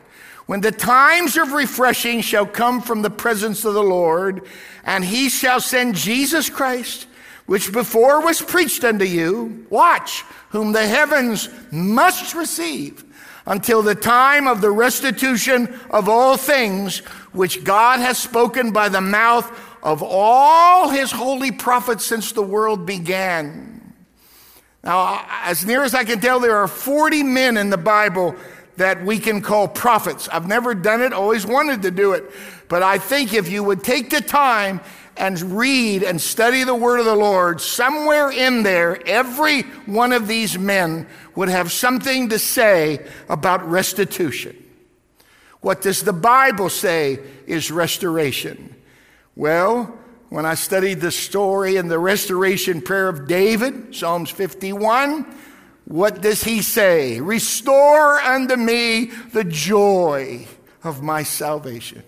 [0.47, 4.47] when the times of refreshing shall come from the presence of the Lord,
[4.85, 7.07] and he shall send Jesus Christ,
[7.47, 13.05] which before was preached unto you, watch, whom the heavens must receive
[13.47, 16.99] until the time of the restitution of all things,
[17.33, 19.51] which God has spoken by the mouth
[19.83, 23.75] of all his holy prophets since the world began.
[24.83, 28.35] Now, as near as I can tell, there are 40 men in the Bible
[28.77, 30.29] that we can call prophets.
[30.29, 32.31] I've never done it, always wanted to do it.
[32.69, 34.81] But I think if you would take the time
[35.17, 40.27] and read and study the word of the Lord, somewhere in there, every one of
[40.27, 44.57] these men would have something to say about restitution.
[45.61, 48.74] What does the Bible say is restoration?
[49.35, 55.24] Well, when I studied the story and the restoration prayer of David, Psalms 51,
[55.87, 57.20] what does he say?
[57.20, 60.47] Restore unto me the joy
[60.82, 62.03] of my salvation.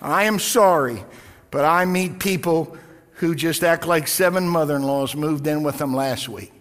[0.00, 1.02] I am sorry,
[1.50, 2.76] but I meet people
[3.14, 6.52] who just act like seven mother in laws moved in with them last week.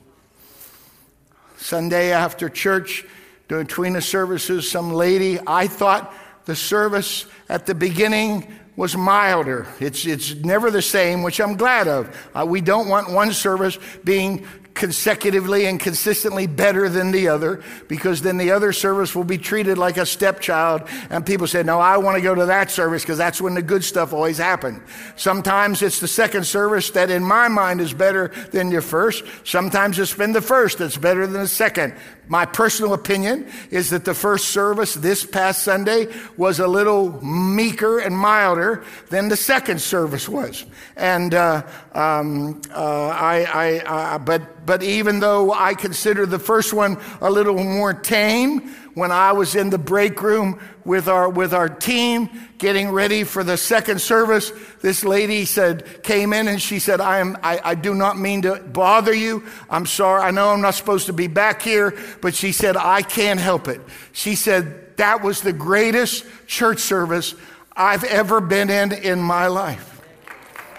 [1.58, 3.06] Sunday after church,
[3.48, 6.14] between the services, some lady, I thought
[6.46, 9.68] the service at the beginning was milder.
[9.80, 12.30] It's, it's never the same, which I'm glad of.
[12.34, 14.46] Uh, we don't want one service being
[14.76, 19.78] consecutively and consistently better than the other because then the other service will be treated
[19.78, 20.84] like a stepchild.
[21.10, 23.62] And people say no i want to go to that service because that's when the
[23.62, 24.82] good stuff always happens
[25.16, 29.24] sometimes it's the second service that in my mind is better than your first.
[29.44, 31.94] Sometimes it's been the first that's better than the second.
[32.28, 36.08] My personal opinion is that the first service this past Sunday
[36.38, 40.66] was a little meeker and milder than the second service was.
[40.96, 41.64] And uh,
[41.94, 47.30] um, uh, I, I uh, but but even though I consider the first one a
[47.30, 52.30] little more tame, when I was in the break room with our, with our team
[52.58, 54.52] getting ready for the second service,
[54.82, 58.44] this lady said, came in and she said, I am, I, I do not mean
[58.44, 59.44] to bother you.
[59.70, 60.22] I'm sorry.
[60.22, 63.68] I know I'm not supposed to be back here, but she said, I can't help
[63.68, 63.82] it.
[64.14, 67.36] She said, that was the greatest church service
[67.76, 70.02] I've ever been in in my life.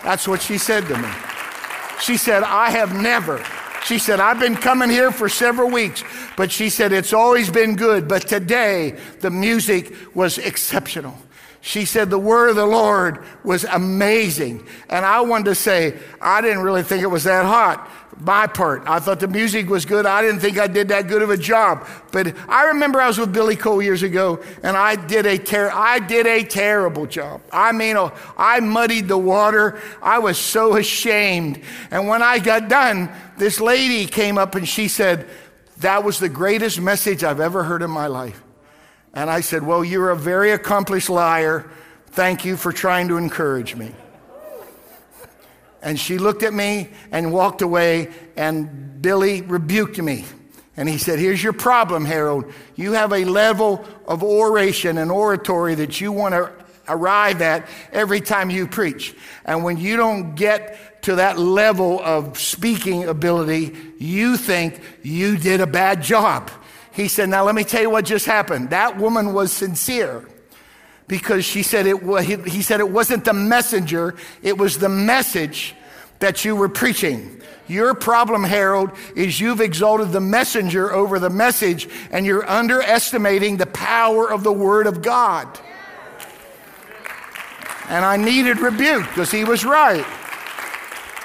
[0.03, 1.11] That's what she said to me.
[2.01, 3.45] She said, I have never
[3.87, 6.03] she said, I've been coming here for several weeks,
[6.37, 8.09] but she said, it's always been good.
[8.09, 11.17] But today, the music was exceptional.
[11.67, 14.65] She said the word of the Lord was amazing.
[14.89, 17.91] And I wanted to say, I didn't really think it was that hot
[18.21, 18.85] my part.
[18.87, 20.07] I thought the music was good.
[20.07, 21.89] I didn't think I did that good of a job.
[22.13, 25.73] But I remember I was with Billy Cole years ago, and I did a ter-
[25.73, 27.43] I did a terrible job.
[27.53, 29.81] I mean, oh, I muddied the water.
[30.01, 31.61] I was so ashamed.
[31.91, 35.29] And when I got done, this lady came up and she said,
[35.79, 38.41] "That was the greatest message I've ever heard in my life."
[39.17, 41.69] And I said, "Well, you're a very accomplished liar.
[42.11, 43.93] Thank you for trying to encourage me."
[45.83, 50.25] And she looked at me and walked away, and Billy rebuked me.
[50.77, 52.53] And he said, Here's your problem, Harold.
[52.75, 56.53] You have a level of oration and oratory that you want to
[56.89, 59.15] arrive at every time you preach.
[59.45, 65.61] And when you don't get to that level of speaking ability, you think you did
[65.61, 66.51] a bad job.
[66.97, 68.71] He said, Now let me tell you what just happened.
[68.71, 70.27] That woman was sincere
[71.07, 75.75] because she said it he said it wasn't the messenger, it was the message
[76.21, 77.43] that you were preaching.
[77.69, 83.67] Your problem, Harold, is you've exalted the messenger over the message and you're underestimating the
[83.67, 85.47] power of the Word of God.
[87.91, 90.07] And I needed rebuke because he was right.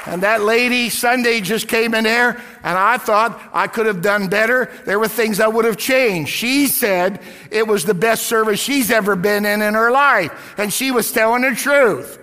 [0.05, 4.27] And that lady Sunday just came in there, and I thought I could have done
[4.27, 4.71] better.
[4.85, 6.31] There were things I would have changed.
[6.31, 10.71] She said it was the best service she's ever been in in her life, and
[10.71, 12.19] she was telling the truth.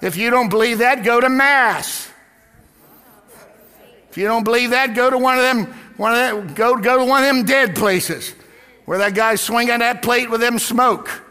[0.00, 2.08] If you don't believe that, go to Mass.
[4.10, 5.66] If you don't believe that, go to one of them,
[5.96, 8.34] one of them, go, go to one of them dead places
[8.84, 11.22] where that guy's swinging that plate with them smoke.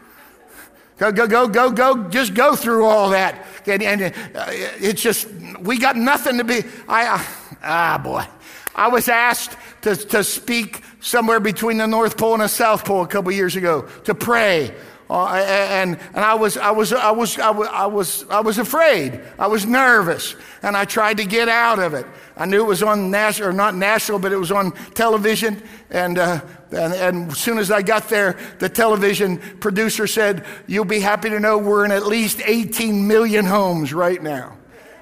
[1.00, 3.46] Go, go, go, go, go, just go through all that.
[3.66, 5.26] And, and uh, it's just,
[5.60, 7.24] we got nothing to be, I, uh,
[7.62, 8.26] ah, boy.
[8.74, 13.02] I was asked to, to speak somewhere between the North Pole and the South Pole
[13.02, 14.74] a couple years ago to pray.
[15.10, 19.20] Uh, and, and I was, I was, I was, I was, I was, afraid.
[19.40, 22.06] I was nervous and I tried to get out of it.
[22.36, 25.60] I knew it was on national, or not national, but it was on television.
[25.90, 30.84] And, uh, and, and as soon as I got there, the television producer said, You'll
[30.84, 34.56] be happy to know we're in at least 18 million homes right now.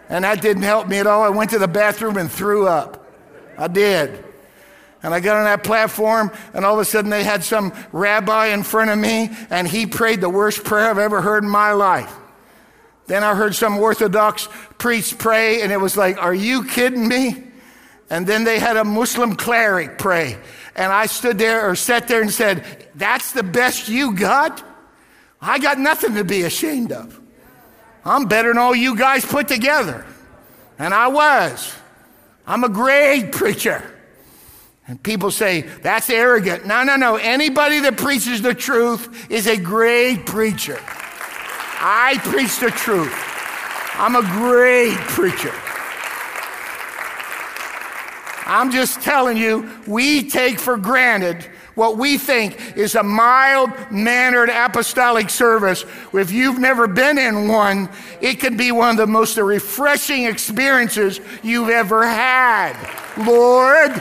[0.09, 1.23] And that didn't help me at all.
[1.23, 3.07] I went to the bathroom and threw up.
[3.59, 4.25] I did.
[5.03, 8.49] And I got on that platform, and all of a sudden they had some rabbi
[8.49, 11.73] in front of me, and he prayed the worst prayer I've ever heard in my
[11.73, 12.13] life.
[13.07, 17.45] Then I heard some Orthodox priest pray, and it was like, Are you kidding me?
[18.11, 20.39] And then they had a Muslim cleric pray.
[20.75, 24.63] And I stood there or sat there and said, That's the best you got?
[25.41, 27.21] I got nothing to be ashamed of.
[28.05, 30.05] I'm better than all you guys put together.
[30.79, 31.75] And I was.
[32.47, 33.83] I'm a great preacher.
[34.89, 36.67] And people say, that's arrogant.
[36.67, 37.17] No, no, no.
[37.17, 40.79] Anybody that preaches the truth is a great preacher.
[40.83, 43.13] I preach the truth.
[43.95, 45.53] I'm a great preacher.
[48.47, 54.49] I'm just telling you, we take for granted what we think is a mild mannered
[54.49, 55.85] apostolic service.
[56.15, 57.91] If you've never been in one,
[58.23, 62.73] it could be one of the most refreshing experiences you've ever had.
[63.19, 63.93] Lord,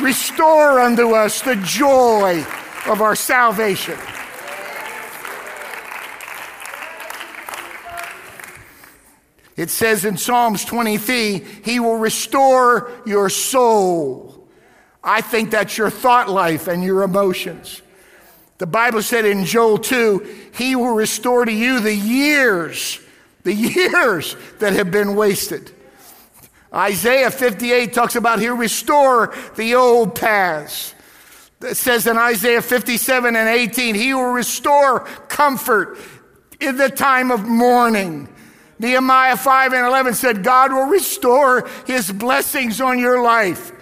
[0.00, 2.44] restore unto us the joy
[2.86, 3.98] of our salvation.
[9.56, 14.48] It says in Psalms 23, He will restore your soul.
[15.02, 17.82] I think that's your thought life and your emotions.
[18.58, 23.00] The Bible said in Joel 2, He will restore to you the years,
[23.42, 25.72] the years that have been wasted.
[26.72, 30.94] Isaiah 58 talks about He'll restore the old paths.
[31.60, 35.98] It says in Isaiah 57 and 18, He will restore comfort
[36.60, 38.28] in the time of mourning.
[38.78, 43.72] Nehemiah 5 and 11 said, God will restore his blessings on your life.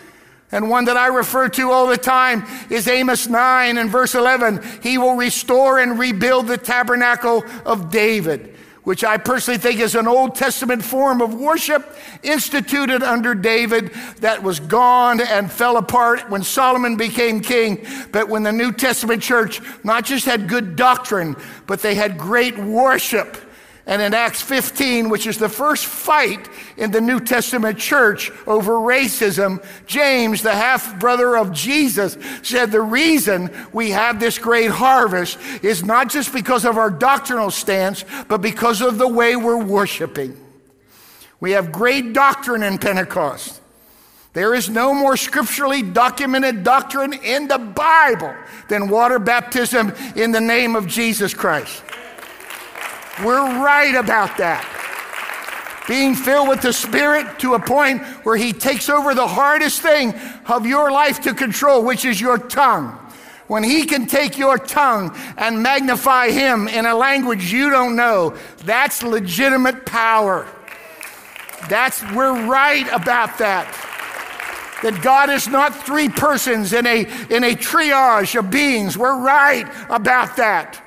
[0.53, 4.63] And one that I refer to all the time is Amos 9 and verse 11.
[4.83, 8.56] He will restore and rebuild the tabernacle of David,
[8.87, 14.45] which I personally think is an Old Testament form of worship instituted under David that
[14.45, 17.85] was gone and fell apart when Solomon became king.
[18.13, 21.35] But when the New Testament church not just had good doctrine,
[21.67, 23.37] but they had great worship.
[23.89, 28.73] And in Acts 15, which is the first fight in the New Testament church over
[28.73, 35.39] racism, James, the half brother of Jesus, said the reason we have this great harvest
[35.63, 40.37] is not just because of our doctrinal stance, but because of the way we're worshiping.
[41.39, 43.61] We have great doctrine in Pentecost.
[44.33, 48.35] There is no more scripturally documented doctrine in the Bible
[48.69, 51.83] than water baptism in the name of Jesus Christ.
[53.25, 54.73] We're right about that.
[55.89, 60.15] Being filled with the Spirit to a point where He takes over the hardest thing
[60.47, 62.99] of your life to control, which is your tongue.
[63.47, 68.37] When He can take your tongue and magnify Him in a language you don't know,
[68.65, 70.47] that's legitimate power.
[71.69, 73.73] That's, we're right about that.
[74.83, 77.01] That God is not three persons in a,
[77.31, 78.99] in a triage of beings.
[78.99, 80.83] We're right about that.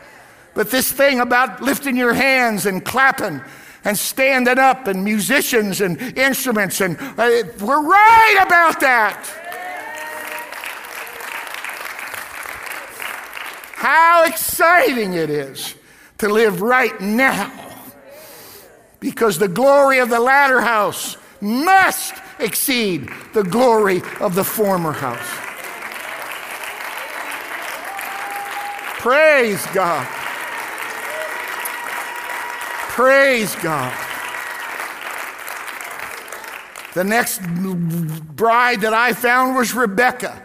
[0.60, 3.39] But this thing about lifting your hands and clapping
[3.86, 9.26] and standing up and musicians and instruments, and uh, we're right about that.
[13.72, 15.76] How exciting it is
[16.18, 17.53] to live right now.
[18.99, 25.26] Because the glory of the latter house must exceed the glory of the former house.
[28.99, 30.18] Praise God.
[32.90, 33.96] Praise God.
[36.94, 37.42] The next
[38.36, 40.44] bride that I found was Rebecca.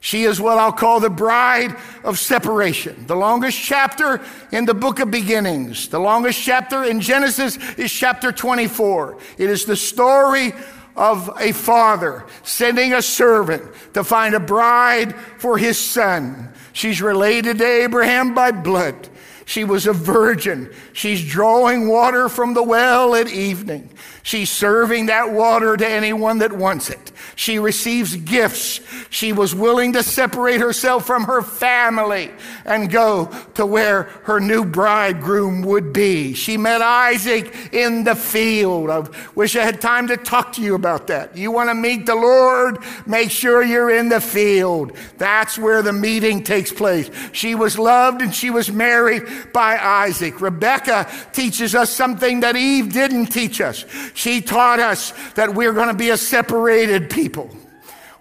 [0.00, 3.06] She is what I'll call the bride of separation.
[3.06, 4.20] The longest chapter
[4.50, 9.18] in the book of beginnings, the longest chapter in Genesis is chapter 24.
[9.38, 10.52] It is the story
[10.96, 13.62] of a father sending a servant
[13.94, 16.52] to find a bride for his son.
[16.72, 19.08] She's related to Abraham by blood.
[19.44, 20.72] She was a virgin.
[20.92, 23.90] She's drawing water from the well at evening.
[24.24, 27.12] She's serving that water to anyone that wants it.
[27.36, 28.80] She receives gifts.
[29.10, 32.30] She was willing to separate herself from her family
[32.64, 36.32] and go to where her new bridegroom would be.
[36.32, 38.88] She met Isaac in the field.
[38.88, 39.04] I
[39.34, 41.36] wish I had time to talk to you about that.
[41.36, 42.78] You want to meet the Lord?
[43.06, 44.96] Make sure you're in the field.
[45.18, 47.10] That's where the meeting takes place.
[47.32, 50.40] She was loved and she was married by Isaac.
[50.40, 53.84] Rebecca teaches us something that Eve didn't teach us.
[54.14, 57.54] She taught us that we're going to be a separated people.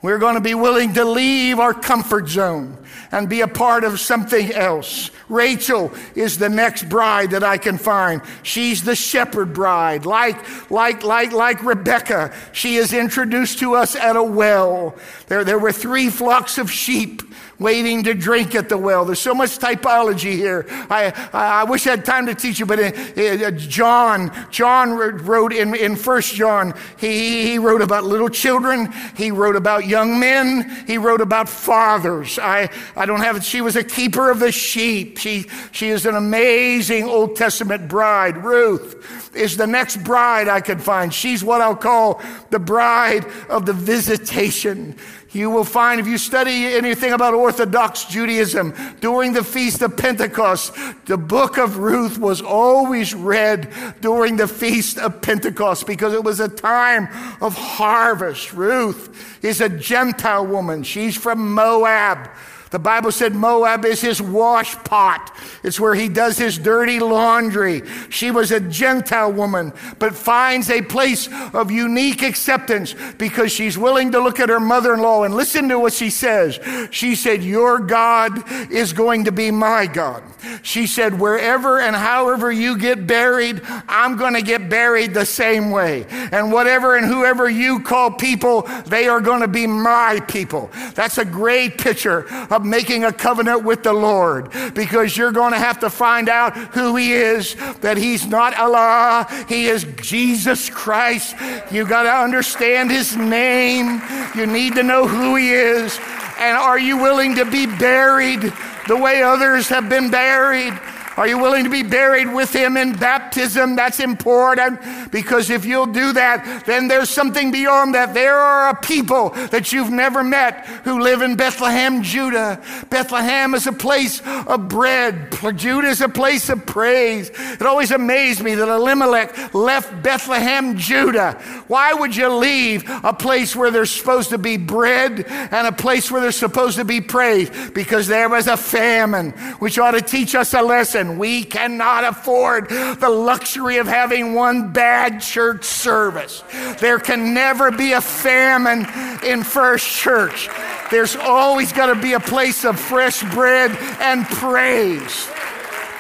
[0.02, 2.78] We're going to be willing to leave our comfort zone
[3.14, 5.12] and be a part of something else.
[5.30, 8.22] Rachel is the next bride that I can find.
[8.42, 10.06] She's the shepherd bride.
[10.06, 14.96] Like, like, like, like Rebecca, she is introduced to us at a well.
[15.28, 17.22] There, there were three flocks of sheep
[17.64, 19.06] waiting to drink at the well.
[19.06, 20.66] There's so much typology here.
[20.70, 22.92] I, I wish I had time to teach you, but uh,
[23.22, 28.92] uh, John, John wrote in, in First John, he, he wrote about little children.
[29.16, 30.84] He wrote about young men.
[30.86, 32.38] He wrote about fathers.
[32.38, 33.46] I, I don't have it.
[33.46, 35.18] She was a keeper of the sheep.
[35.18, 38.44] She, she is an amazing Old Testament bride.
[38.44, 41.14] Ruth is the next bride I could find.
[41.14, 44.98] She's what I'll call the bride of the visitation.
[45.34, 50.76] You will find, if you study anything about Orthodox Judaism during the Feast of Pentecost,
[51.06, 56.40] the book of Ruth was always read during the Feast of Pentecost because it was
[56.40, 57.10] a time
[57.42, 58.54] of harvest.
[58.54, 62.30] Ruth is a Gentile woman, she's from Moab.
[62.74, 65.32] The Bible said Moab is his wash pot.
[65.62, 67.84] It's where he does his dirty laundry.
[68.10, 74.12] She was a Gentile woman, but finds a place of unique acceptance because she's willing
[74.14, 76.60] to look at her mother in law and listen to what she says.
[76.90, 80.24] She said, Your God is going to be my God.
[80.64, 85.70] She said, Wherever and however you get buried, I'm going to get buried the same
[85.70, 86.08] way.
[86.10, 90.72] And whatever and whoever you call people, they are going to be my people.
[90.96, 95.60] That's a great picture of making a covenant with the Lord because you're going to
[95.60, 101.36] have to find out who He is, that He's not Allah, He is Jesus Christ.
[101.72, 104.02] You got to understand His name.
[104.36, 106.00] You need to know who He is.
[106.40, 108.42] And are you willing to be buried
[108.88, 110.74] the way others have been buried?
[111.16, 113.76] Are you willing to be buried with him in baptism?
[113.76, 114.80] That's important
[115.12, 118.14] because if you'll do that, then there's something beyond that.
[118.14, 122.62] There are a people that you've never met who live in Bethlehem, Judah.
[122.90, 125.32] Bethlehem is a place of bread.
[125.56, 127.30] Judah is a place of praise.
[127.30, 131.34] It always amazed me that Elimelech left Bethlehem, Judah.
[131.68, 136.10] Why would you leave a place where there's supposed to be bread and a place
[136.10, 137.52] where there's supposed to be praise?
[137.72, 142.70] Because there was a famine, which ought to teach us a lesson we cannot afford
[142.70, 146.44] the luxury of having one bad church service.
[146.80, 148.88] There can never be a famine
[149.24, 150.50] in First Church.
[150.92, 155.28] There's always got to be a place of fresh bread and praise.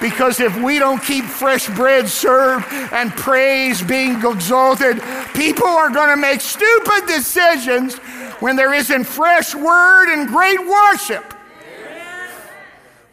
[0.01, 5.01] Because if we don't keep fresh bread served and praise being exalted,
[5.33, 7.95] people are going to make stupid decisions
[8.41, 11.33] when there isn't fresh word and great worship.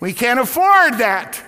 [0.00, 1.40] We can't afford that.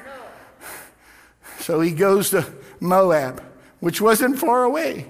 [1.63, 2.45] So he goes to
[2.81, 3.43] Moab,
[3.81, 5.07] which wasn't far away.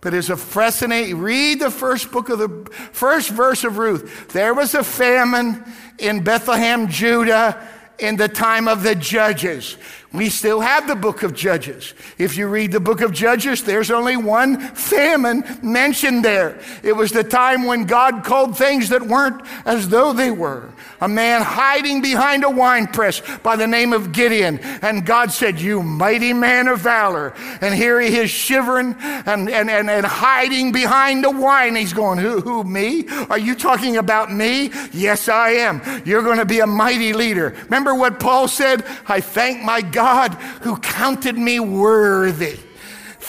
[0.00, 4.28] But it's a fascinating, read the first book of the first verse of Ruth.
[4.32, 5.62] There was a famine
[5.98, 9.76] in Bethlehem, Judah, in the time of the judges.
[10.12, 11.94] We still have the book of Judges.
[12.18, 16.58] If you read the book of Judges, there's only one famine mentioned there.
[16.82, 20.68] It was the time when God called things that weren't as though they were.
[21.00, 24.58] A man hiding behind a winepress by the name of Gideon.
[24.82, 27.32] And God said, You mighty man of valor.
[27.60, 31.76] And here he is shivering and, and, and, and hiding behind the wine.
[31.76, 33.06] He's going, Who, who, me?
[33.30, 34.72] Are you talking about me?
[34.92, 35.80] Yes, I am.
[36.04, 37.54] You're going to be a mighty leader.
[37.64, 38.84] Remember what Paul said?
[39.06, 40.32] I thank my God God
[40.62, 42.58] who counted me worthy.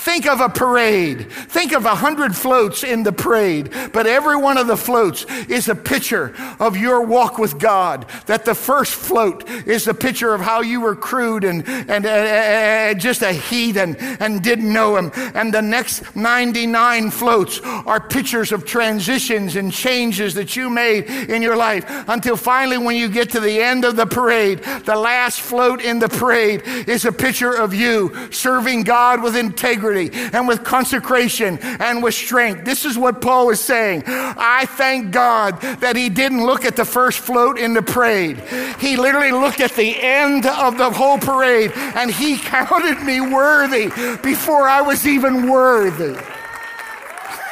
[0.02, 1.32] Think of a parade.
[1.32, 5.70] Think of a hundred floats in the parade, but every one of the floats is
[5.70, 8.08] a picture of your walk with God.
[8.26, 13.00] That the first float is a picture of how you were crude and, and uh,
[13.00, 15.12] just a heathen and didn't know Him.
[15.36, 21.44] And the next 99 floats are pictures of transitions and changes that you made in
[21.44, 25.42] your life until finally, when you get to the end of the parade, the last
[25.42, 30.64] float in the parade is a picture of you serving God with integrity and with
[30.64, 32.66] consecration and with strength.
[32.66, 34.04] This is what Paul is saying.
[34.08, 38.40] I thank God that he didn't look at the first float in the parade.
[38.80, 43.88] He literally looked at the end of the whole parade and he counted me worthy
[44.18, 46.18] before I was even worthy.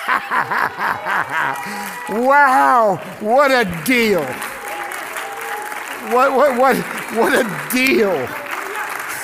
[2.09, 4.23] wow, what a deal.
[6.11, 6.75] What, what, what,
[7.15, 8.27] what a deal.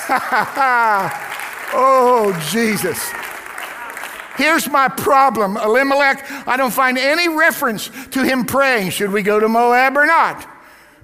[1.72, 2.98] Oh, Jesus.
[4.36, 9.40] Here's my problem Elimelech, I don't find any reference to him praying, should we go
[9.40, 10.48] to Moab or not?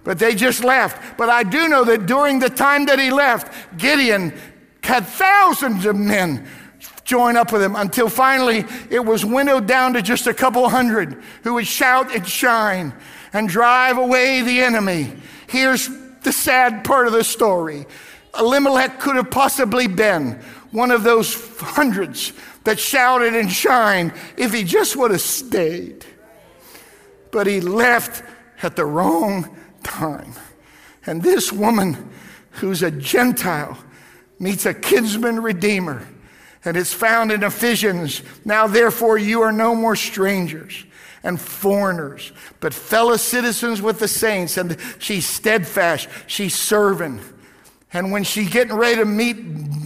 [0.05, 1.17] But they just left.
[1.17, 4.33] But I do know that during the time that he left, Gideon
[4.83, 6.47] had thousands of men
[7.05, 11.23] join up with him until finally it was winnowed down to just a couple hundred
[11.45, 12.93] who would shout and shine
[13.33, 15.13] and drive away the enemy.
[15.47, 15.89] Here's
[16.23, 17.87] the sad part of the story
[18.39, 22.33] Elimelech could have possibly been one of those hundreds
[22.65, 26.05] that shouted and shined if he just would have stayed.
[27.31, 28.23] But he left
[28.63, 30.35] at the wrong time.
[31.05, 32.11] And this woman,
[32.53, 33.77] who's a Gentile,
[34.39, 36.07] meets a kinsman redeemer.
[36.65, 38.23] And it's found in Ephesians.
[38.45, 40.85] Now, therefore, you are no more strangers
[41.25, 44.57] and foreigners, but fellow citizens with the saints.
[44.57, 47.21] And she's steadfast, she's serving.
[47.93, 49.37] And when she's getting ready to meet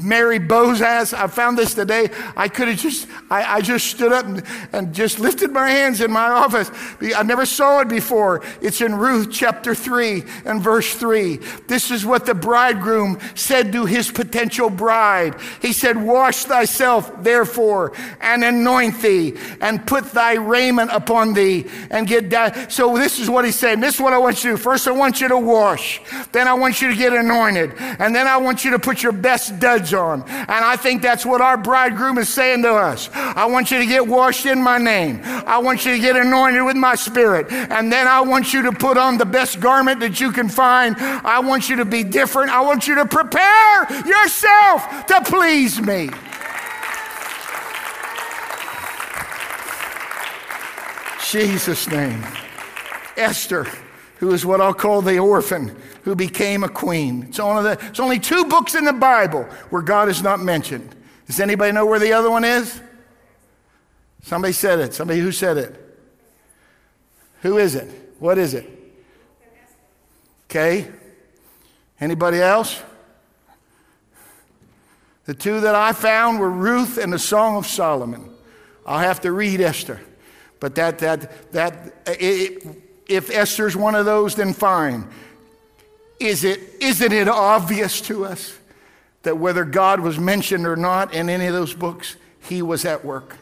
[0.06, 2.08] Mary Boaz, I found this today.
[2.36, 6.00] I could have just, I, I, just stood up and, and just lifted my hands
[6.00, 6.70] in my office.
[7.16, 8.42] I never saw it before.
[8.60, 11.38] It's in Ruth chapter 3 and verse 3.
[11.66, 15.34] This is what the bridegroom said to his potential bride.
[15.60, 22.06] He said, Wash thyself, therefore, and anoint thee, and put thy raiment upon thee, and
[22.06, 22.70] get down.
[22.70, 23.80] So this is what he said.
[23.80, 24.62] This is what I want you to do.
[24.62, 26.00] First, I want you to wash.
[26.30, 29.12] Then I want you to get anointed and then I want you to put your
[29.12, 30.22] best duds on.
[30.22, 33.10] And I think that's what our bridegroom is saying to us.
[33.14, 35.20] I want you to get washed in my name.
[35.24, 37.50] I want you to get anointed with my spirit.
[37.50, 40.96] And then I want you to put on the best garment that you can find.
[40.96, 42.50] I want you to be different.
[42.50, 46.10] I want you to prepare yourself to please me.
[51.30, 52.24] Jesus' name.
[53.16, 53.66] Esther,
[54.16, 57.24] who is what I'll call the orphan who became a queen.
[57.28, 60.94] It's only, the, it's only two books in the Bible where God is not mentioned.
[61.26, 62.80] Does anybody know where the other one is?
[64.22, 64.94] Somebody said it.
[64.94, 65.98] Somebody who said it?
[67.42, 68.14] Who is it?
[68.18, 68.68] What is it?
[70.48, 70.90] Okay.
[72.00, 72.82] Anybody else?
[75.26, 78.30] The two that I found were Ruth and the Song of Solomon.
[78.86, 80.00] I'll have to read Esther.
[80.60, 85.08] But that, that, that, it, if Esther's one of those, then fine.
[86.18, 88.58] Is it, isn't it obvious to us
[89.22, 93.04] that whether God was mentioned or not in any of those books, he was at
[93.04, 93.36] work?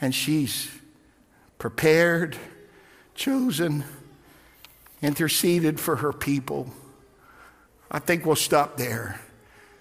[0.00, 0.70] And she's
[1.58, 2.36] prepared,
[3.14, 3.84] chosen,
[5.02, 6.70] interceded for her people.
[7.90, 9.20] I think we'll stop there.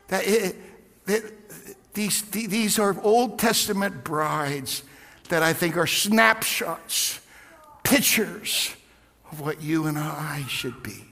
[0.08, 0.56] That, it,
[1.94, 4.84] these, these are Old Testament brides
[5.30, 7.20] that I think are snapshots,
[7.90, 8.76] pictures
[9.32, 11.06] of what you and I should be.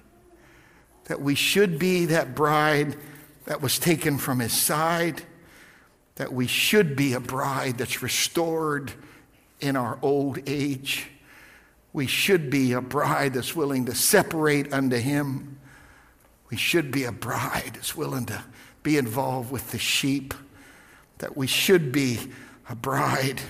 [1.06, 2.96] That we should be that bride
[3.46, 5.24] that was taken from his side,
[6.16, 8.92] that we should be a bride that's restored
[9.60, 11.08] in our old age.
[11.94, 15.58] We should be a bride that's willing to separate unto him.
[16.52, 18.44] We should be a bride that's willing to
[18.84, 20.34] be involved with the sheep.
[21.18, 22.20] That we should be
[22.70, 23.42] a bride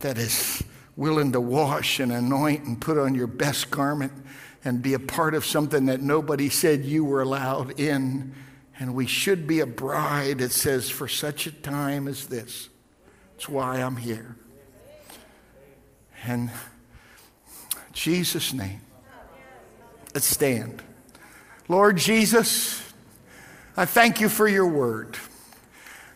[0.00, 0.62] that is
[0.98, 4.12] willing to wash and anoint and put on your best garment
[4.64, 8.34] and be a part of something that nobody said you were allowed in.
[8.80, 12.68] And we should be a bride that says, for such a time as this,
[13.32, 14.36] that's why I'm here.
[16.24, 16.50] And
[17.92, 18.80] Jesus' name,
[20.14, 20.82] let's stand.
[21.68, 22.82] Lord Jesus,
[23.76, 25.16] I thank you for your word.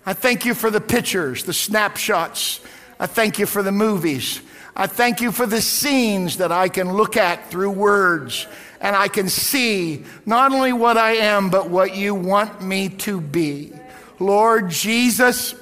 [0.05, 2.59] I thank you for the pictures, the snapshots.
[2.99, 4.41] I thank you for the movies.
[4.75, 8.47] I thank you for the scenes that I can look at through words
[8.81, 13.21] and I can see not only what I am, but what you want me to
[13.21, 13.73] be.
[14.19, 15.55] Lord Jesus,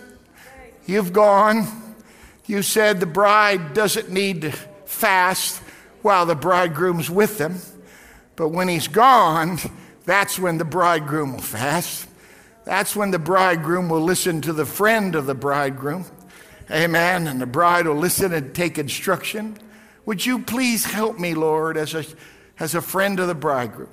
[0.86, 1.66] you've gone.
[2.46, 4.52] You said the bride doesn't need to
[4.86, 5.58] fast
[6.02, 7.56] while the bridegroom's with them.
[8.36, 9.58] But when he's gone,
[10.04, 12.08] that's when the bridegroom will fast.
[12.64, 16.06] That's when the bridegroom will listen to the friend of the bridegroom.
[16.70, 17.26] Amen.
[17.26, 19.58] And the bride will listen and take instruction.
[20.06, 22.04] Would you please help me, Lord, as a,
[22.58, 23.90] as a friend of the bridegroom,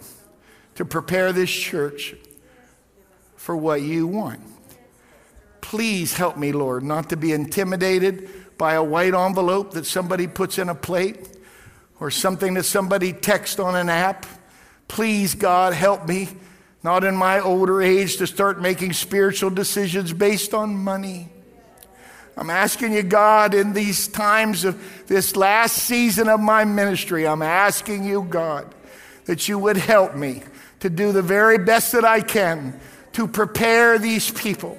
[0.75, 2.15] to prepare this church
[3.35, 4.41] for what you want?
[5.61, 10.57] Please help me, Lord, not to be intimidated by a white envelope that somebody puts
[10.57, 11.27] in a plate
[11.99, 14.25] or something that somebody texts on an app.
[14.87, 16.29] Please, God, help me,
[16.83, 21.29] not in my older age, to start making spiritual decisions based on money.
[22.37, 27.41] I'm asking you, God, in these times of this last season of my ministry, I'm
[27.41, 28.75] asking you, God,
[29.25, 30.43] that you would help me
[30.81, 32.79] to do the very best that I can
[33.13, 34.77] to prepare these people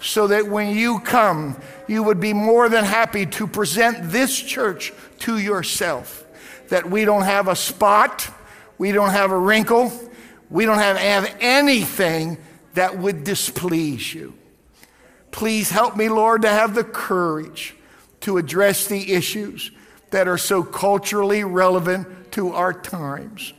[0.00, 4.92] so that when you come, you would be more than happy to present this church
[5.20, 6.24] to yourself.
[6.68, 8.28] That we don't have a spot,
[8.78, 9.92] we don't have a wrinkle,
[10.48, 12.38] we don't have, have anything
[12.74, 14.34] that would displease you.
[15.30, 17.74] Please help me, Lord, to have the courage
[18.20, 19.70] to address the issues
[20.10, 23.52] that are so culturally relevant to our times.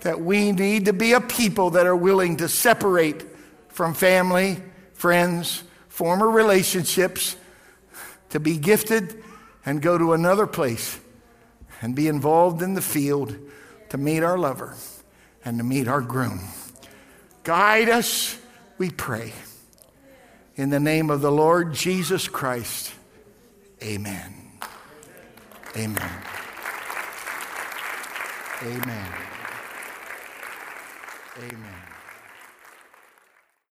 [0.00, 3.24] That we need to be a people that are willing to separate
[3.68, 4.62] from family,
[4.92, 7.36] friends, former relationships,
[8.30, 9.22] to be gifted
[9.64, 10.98] and go to another place
[11.80, 13.36] and be involved in the field
[13.90, 14.74] to meet our lover
[15.44, 16.40] and to meet our groom.
[17.44, 18.38] Guide us,
[18.78, 19.32] we pray.
[20.56, 22.92] In the name of the Lord Jesus Christ,
[23.82, 24.32] amen.
[25.76, 26.10] Amen.
[28.62, 29.12] Amen.
[31.38, 31.63] Amen.